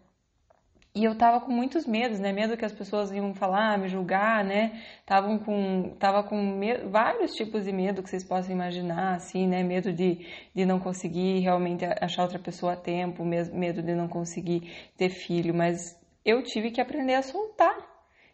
E 0.92 1.04
eu 1.04 1.16
tava 1.16 1.40
com 1.40 1.52
muitos 1.52 1.86
medos, 1.86 2.18
né? 2.18 2.32
Medo 2.32 2.56
que 2.56 2.64
as 2.64 2.72
pessoas 2.72 3.12
iam 3.12 3.32
falar, 3.32 3.78
me 3.78 3.88
julgar, 3.88 4.44
né? 4.44 4.82
Tavam 5.06 5.38
com, 5.38 5.94
tava 6.00 6.24
com 6.24 6.36
medo, 6.36 6.90
vários 6.90 7.32
tipos 7.34 7.64
de 7.64 7.72
medo 7.72 8.02
que 8.02 8.10
vocês 8.10 8.24
possam 8.24 8.52
imaginar, 8.52 9.14
assim, 9.14 9.46
né? 9.46 9.62
Medo 9.62 9.92
de, 9.92 10.26
de 10.52 10.66
não 10.66 10.80
conseguir 10.80 11.38
realmente 11.40 11.84
achar 12.00 12.24
outra 12.24 12.40
pessoa 12.40 12.72
a 12.72 12.76
tempo, 12.76 13.24
medo 13.24 13.82
de 13.82 13.94
não 13.94 14.08
conseguir 14.08 14.68
ter 14.96 15.10
filho, 15.10 15.54
mas 15.54 15.96
eu 16.24 16.42
tive 16.42 16.72
que 16.72 16.80
aprender 16.80 17.14
a 17.14 17.22
soltar. 17.22 17.88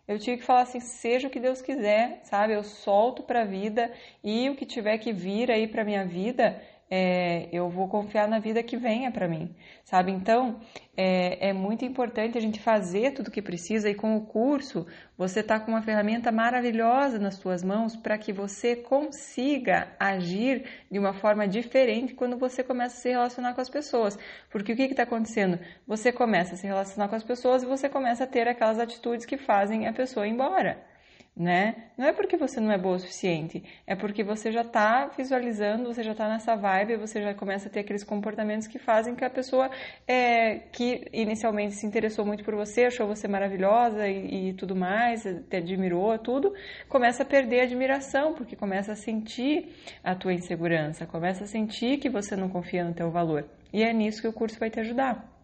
Eu 0.09 0.19
tive 0.19 0.39
que 0.39 0.45
falar 0.45 0.63
assim, 0.63 0.79
seja 0.81 1.27
o 1.27 1.31
que 1.31 1.41
Deus 1.41 1.61
quiser, 1.61 2.21
sabe? 2.23 2.55
Eu 2.55 2.63
solto 2.63 3.25
para 3.25 3.43
a 3.43 3.45
vida 3.45 3.93
e 4.23 4.49
o 4.49 4.55
que 4.55 4.65
tiver 4.65 4.97
que 4.99 5.13
vir 5.13 5.51
aí 5.51 5.67
para 5.67 5.85
minha 5.85 6.07
vida, 6.07 6.63
é, 6.89 7.49
eu 7.53 7.69
vou 7.69 7.89
confiar 7.89 8.29
na 8.29 8.39
vida 8.39 8.63
que 8.63 8.77
venha 8.77 9.11
para 9.11 9.27
mim, 9.27 9.55
sabe? 9.85 10.13
Então, 10.13 10.61
é, 10.97 11.49
é, 11.49 11.53
muito 11.53 11.85
importante 11.85 12.39
a 12.39 12.41
gente 12.41 12.61
fazer 12.61 13.13
tudo 13.13 13.29
o 13.29 13.31
que 13.31 13.43
precisa 13.43 13.91
e 13.91 13.95
com 13.95 14.17
o 14.17 14.25
curso 14.25 14.87
você 15.19 15.41
está 15.41 15.59
com 15.59 15.73
uma 15.73 15.83
ferramenta 15.83 16.31
maravilhosa 16.31 17.19
nas 17.19 17.35
suas 17.37 17.65
mãos 17.65 17.97
para 17.97 18.17
que 18.17 18.33
você 18.33 18.77
consiga 18.77 19.89
agir 19.99 20.65
de 20.91 20.99
uma 20.99 21.13
forma 21.13 21.49
diferente 21.49 22.15
quando 22.15 22.39
você 22.39 22.63
começa 22.63 22.97
a 22.97 23.01
se 23.01 23.09
relacionar 23.09 23.55
com 23.55 23.61
as 23.61 23.71
pessoas. 23.71 24.17
Porque 24.51 24.73
o 24.73 24.77
que 24.77 24.85
está 24.85 25.03
acontecendo? 25.03 25.59
Você 25.87 26.13
começa 26.13 26.55
a 26.55 26.57
se 26.57 26.67
relacionar 26.67 27.09
com 27.09 27.17
as 27.17 27.25
pessoas 27.25 27.63
e 27.63 27.67
você 27.67 27.89
começa 27.89 28.25
a 28.25 28.27
ter 28.27 28.47
aquelas 28.47 28.79
atitudes 28.79 29.27
que 29.27 29.37
fazem 29.37 29.89
a 29.89 29.93
pessoa 29.93 30.27
ir 30.27 30.31
embora 30.31 30.96
né? 31.37 31.91
Não 31.99 32.07
é 32.07 32.13
porque 32.15 32.37
você 32.37 32.61
não 32.61 32.73
é 32.73 32.79
boa 32.79 32.97
o 32.97 32.99
suficiente, 32.99 33.63
é 33.87 33.95
porque 33.95 34.25
você 34.25 34.51
já 34.51 34.63
está 34.63 35.07
visualizando, 35.09 35.85
você 35.85 36.03
já 36.03 36.13
está 36.13 36.27
nessa 36.29 36.57
vibe, 36.57 36.97
você 36.97 37.21
já 37.21 37.35
começa 37.35 37.69
a 37.69 37.71
ter 37.71 37.81
aqueles 37.81 38.03
comportamentos 38.03 38.67
que 38.67 38.79
fazem 38.79 39.15
que 39.15 39.25
a 39.25 39.29
pessoa 39.29 39.71
é, 40.09 40.61
que 40.73 41.07
inicialmente 41.13 41.75
se 41.75 41.87
interessou 41.87 42.25
muito 42.25 42.43
por 42.43 42.55
você, 42.55 42.87
achou 42.87 43.07
você 43.07 43.29
maravilhosa 43.29 44.09
e, 44.09 44.49
e 44.49 44.53
tudo 44.55 44.75
mais, 44.75 45.25
te 45.25 45.57
admirou, 45.57 46.19
tudo, 46.19 46.55
começa 46.89 47.23
a 47.23 47.27
perder 47.27 47.61
a 47.61 47.65
admiração, 47.65 48.33
porque 48.33 48.57
começa 48.57 48.93
a 48.93 48.97
sentir 48.97 49.75
a 50.03 50.15
tua 50.15 50.33
insegurança, 50.33 51.05
começa 51.07 51.45
a 51.45 51.47
sentir 51.47 51.99
que 51.99 52.09
você 52.09 52.35
não 52.35 52.49
confia 52.49 52.83
no 52.83 52.95
teu 52.95 53.11
valor. 53.11 53.45
E 53.73 53.83
é 53.83 53.93
nisso 53.93 54.23
que 54.23 54.29
o 54.29 54.33
curso 54.33 54.59
vai 54.59 54.71
te 54.71 54.81
ajudar 54.81 55.36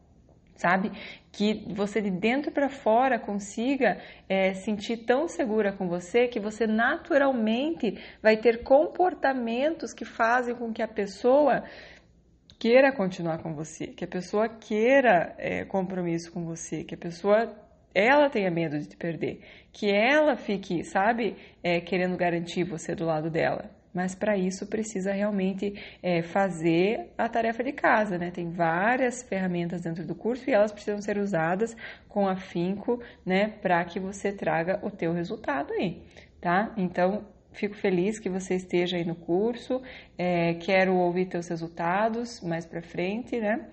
sabe? 0.56 0.92
Que 1.30 1.64
você 1.74 2.00
de 2.00 2.10
dentro 2.10 2.50
para 2.52 2.68
fora 2.68 3.18
consiga 3.18 3.98
é, 4.28 4.54
sentir 4.54 4.98
tão 4.98 5.28
segura 5.28 5.72
com 5.72 5.88
você 5.88 6.28
que 6.28 6.40
você 6.40 6.66
naturalmente 6.66 7.98
vai 8.22 8.36
ter 8.36 8.62
comportamentos 8.62 9.92
que 9.92 10.04
fazem 10.04 10.54
com 10.54 10.72
que 10.72 10.82
a 10.82 10.88
pessoa 10.88 11.64
queira 12.58 12.92
continuar 12.92 13.42
com 13.42 13.54
você, 13.54 13.88
que 13.88 14.04
a 14.04 14.08
pessoa 14.08 14.48
queira 14.48 15.34
é, 15.38 15.64
compromisso 15.64 16.30
com 16.32 16.44
você, 16.44 16.84
que 16.84 16.94
a 16.94 16.98
pessoa 16.98 17.52
ela 17.94 18.30
tenha 18.30 18.50
medo 18.50 18.78
de 18.78 18.88
te 18.88 18.96
perder, 18.96 19.40
que 19.72 19.90
ela 19.90 20.36
fique, 20.36 20.84
sabe, 20.84 21.36
é, 21.62 21.80
querendo 21.80 22.16
garantir 22.16 22.64
você 22.64 22.94
do 22.94 23.04
lado 23.04 23.28
dela 23.28 23.81
mas 23.92 24.14
para 24.14 24.36
isso 24.36 24.66
precisa 24.66 25.12
realmente 25.12 25.74
é, 26.02 26.22
fazer 26.22 27.12
a 27.16 27.28
tarefa 27.28 27.62
de 27.62 27.72
casa, 27.72 28.18
né? 28.18 28.30
Tem 28.30 28.50
várias 28.50 29.22
ferramentas 29.22 29.82
dentro 29.82 30.04
do 30.04 30.14
curso 30.14 30.48
e 30.48 30.52
elas 30.52 30.72
precisam 30.72 31.00
ser 31.00 31.18
usadas 31.18 31.76
com 32.08 32.28
afinco, 32.28 33.00
né? 33.24 33.48
Para 33.60 33.84
que 33.84 34.00
você 34.00 34.32
traga 34.32 34.80
o 34.82 34.90
teu 34.90 35.12
resultado 35.12 35.72
aí, 35.72 36.02
tá? 36.40 36.72
Então, 36.76 37.26
fico 37.52 37.74
feliz 37.74 38.18
que 38.18 38.28
você 38.28 38.54
esteja 38.54 38.96
aí 38.96 39.04
no 39.04 39.14
curso, 39.14 39.82
é, 40.16 40.54
quero 40.54 40.94
ouvir 40.94 41.26
teus 41.26 41.48
resultados 41.48 42.40
mais 42.40 42.64
para 42.64 42.82
frente, 42.82 43.38
né? 43.38 43.68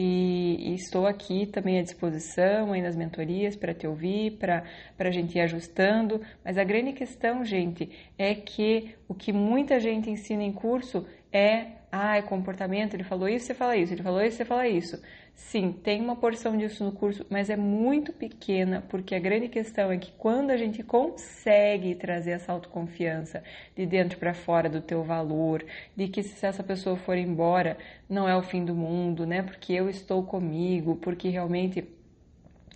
E, 0.00 0.70
e, 0.70 0.74
estou 0.76 1.08
aqui 1.08 1.44
também 1.44 1.80
à 1.80 1.82
disposição 1.82 2.72
aí 2.72 2.80
nas 2.80 2.94
mentorias 2.94 3.56
para 3.56 3.74
te 3.74 3.84
ouvir, 3.84 4.38
para 4.38 4.62
a 4.96 5.10
gente 5.10 5.36
ir 5.36 5.40
ajustando. 5.40 6.20
Mas 6.44 6.56
a 6.56 6.62
grande 6.62 6.92
questão, 6.92 7.44
gente, 7.44 7.90
é 8.16 8.32
que 8.32 8.94
o 9.08 9.14
que 9.14 9.32
muita 9.32 9.80
gente 9.80 10.08
ensina 10.08 10.44
em 10.44 10.52
curso 10.52 11.04
é 11.32 11.78
ah, 11.90 12.16
é 12.16 12.22
comportamento, 12.22 12.94
ele 12.94 13.02
falou 13.02 13.28
isso, 13.28 13.46
você 13.46 13.54
fala 13.54 13.76
isso, 13.76 13.92
ele 13.92 14.02
falou 14.02 14.22
isso, 14.22 14.36
você 14.36 14.44
fala 14.44 14.68
isso. 14.68 15.02
Sim, 15.40 15.72
tem 15.72 16.00
uma 16.02 16.16
porção 16.16 16.56
disso 16.56 16.84
no 16.84 16.90
curso, 16.92 17.24
mas 17.30 17.48
é 17.48 17.56
muito 17.56 18.12
pequena, 18.12 18.82
porque 18.88 19.14
a 19.14 19.20
grande 19.20 19.48
questão 19.48 19.90
é 19.90 19.96
que 19.96 20.12
quando 20.18 20.50
a 20.50 20.56
gente 20.56 20.82
consegue 20.82 21.94
trazer 21.94 22.32
essa 22.32 22.52
autoconfiança 22.52 23.42
de 23.74 23.86
dentro 23.86 24.18
para 24.18 24.34
fora 24.34 24.68
do 24.68 24.80
teu 24.82 25.02
valor, 25.04 25.64
de 25.96 26.08
que 26.08 26.22
se 26.24 26.44
essa 26.44 26.62
pessoa 26.62 26.96
for 26.96 27.16
embora, 27.16 27.78
não 28.08 28.28
é 28.28 28.36
o 28.36 28.42
fim 28.42 28.64
do 28.64 28.74
mundo, 28.74 29.24
né? 29.24 29.40
Porque 29.42 29.72
eu 29.72 29.88
estou 29.88 30.22
comigo, 30.24 30.96
porque 30.96 31.28
realmente 31.28 31.82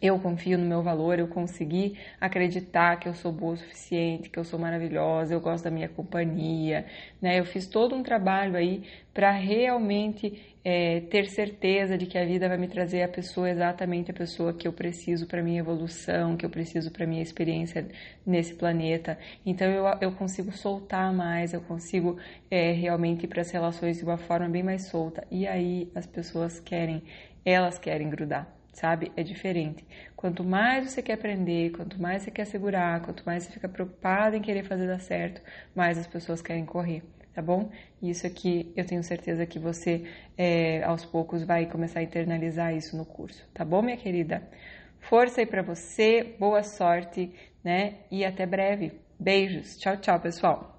eu 0.02 0.18
confio 0.18 0.58
no 0.58 0.66
meu 0.66 0.82
valor, 0.82 1.20
eu 1.20 1.28
consegui 1.28 1.96
acreditar 2.20 2.98
que 2.98 3.08
eu 3.08 3.14
sou 3.14 3.30
boa 3.30 3.54
o 3.54 3.56
suficiente, 3.56 4.28
que 4.28 4.38
eu 4.38 4.42
sou 4.42 4.58
maravilhosa, 4.58 5.32
eu 5.32 5.40
gosto 5.40 5.62
da 5.62 5.70
minha 5.70 5.88
companhia, 5.88 6.84
né? 7.20 7.38
Eu 7.38 7.44
fiz 7.44 7.68
todo 7.68 7.94
um 7.94 8.02
trabalho 8.02 8.56
aí 8.56 8.82
para 9.14 9.30
realmente 9.30 10.56
é, 10.64 11.00
ter 11.02 11.28
certeza 11.28 11.96
de 11.96 12.06
que 12.06 12.18
a 12.18 12.24
vida 12.24 12.48
vai 12.48 12.58
me 12.58 12.66
trazer 12.66 13.02
a 13.02 13.08
pessoa 13.08 13.48
exatamente 13.48 14.10
a 14.10 14.14
pessoa 14.14 14.52
que 14.52 14.66
eu 14.66 14.72
preciso 14.72 15.26
para 15.26 15.40
minha 15.40 15.60
evolução, 15.60 16.36
que 16.36 16.44
eu 16.44 16.50
preciso 16.50 16.90
para 16.90 17.06
minha 17.06 17.22
experiência 17.22 17.86
nesse 18.26 18.54
planeta. 18.54 19.16
Então 19.46 19.68
eu, 19.68 19.84
eu 20.00 20.12
consigo 20.12 20.50
soltar 20.50 21.12
mais, 21.12 21.52
eu 21.54 21.60
consigo 21.60 22.18
é, 22.50 22.72
realmente 22.72 23.24
ir 23.24 23.28
para 23.28 23.42
as 23.42 23.52
relações 23.52 23.98
de 23.98 24.04
uma 24.04 24.18
forma 24.18 24.48
bem 24.48 24.64
mais 24.64 24.88
solta. 24.88 25.24
E 25.30 25.46
aí 25.46 25.92
as 25.94 26.06
pessoas 26.06 26.58
querem, 26.58 27.04
elas 27.44 27.78
querem 27.78 28.10
grudar 28.10 28.61
sabe? 28.72 29.12
É 29.16 29.22
diferente. 29.22 29.86
Quanto 30.16 30.42
mais 30.44 30.90
você 30.90 31.02
quer 31.02 31.14
aprender, 31.14 31.70
quanto 31.72 32.00
mais 32.00 32.22
você 32.22 32.30
quer 32.30 32.44
segurar, 32.46 33.02
quanto 33.02 33.24
mais 33.24 33.44
você 33.44 33.50
fica 33.52 33.68
preocupado 33.68 34.36
em 34.36 34.42
querer 34.42 34.64
fazer 34.64 34.86
dar 34.86 35.00
certo, 35.00 35.42
mais 35.74 35.98
as 35.98 36.06
pessoas 36.06 36.40
querem 36.42 36.64
correr, 36.64 37.02
tá 37.34 37.42
bom? 37.42 37.70
Isso 38.02 38.26
aqui 38.26 38.72
eu 38.76 38.84
tenho 38.86 39.02
certeza 39.02 39.46
que 39.46 39.58
você, 39.58 40.04
é, 40.36 40.82
aos 40.84 41.04
poucos, 41.04 41.42
vai 41.44 41.66
começar 41.66 42.00
a 42.00 42.02
internalizar 42.02 42.74
isso 42.74 42.96
no 42.96 43.04
curso, 43.06 43.46
tá 43.54 43.64
bom, 43.64 43.82
minha 43.82 43.96
querida? 43.96 44.48
Força 45.00 45.40
aí 45.40 45.46
para 45.46 45.62
você, 45.62 46.36
boa 46.38 46.62
sorte, 46.62 47.32
né? 47.64 47.94
E 48.10 48.24
até 48.24 48.46
breve. 48.46 49.00
Beijos. 49.18 49.76
Tchau, 49.78 49.96
tchau, 49.96 50.20
pessoal. 50.20 50.71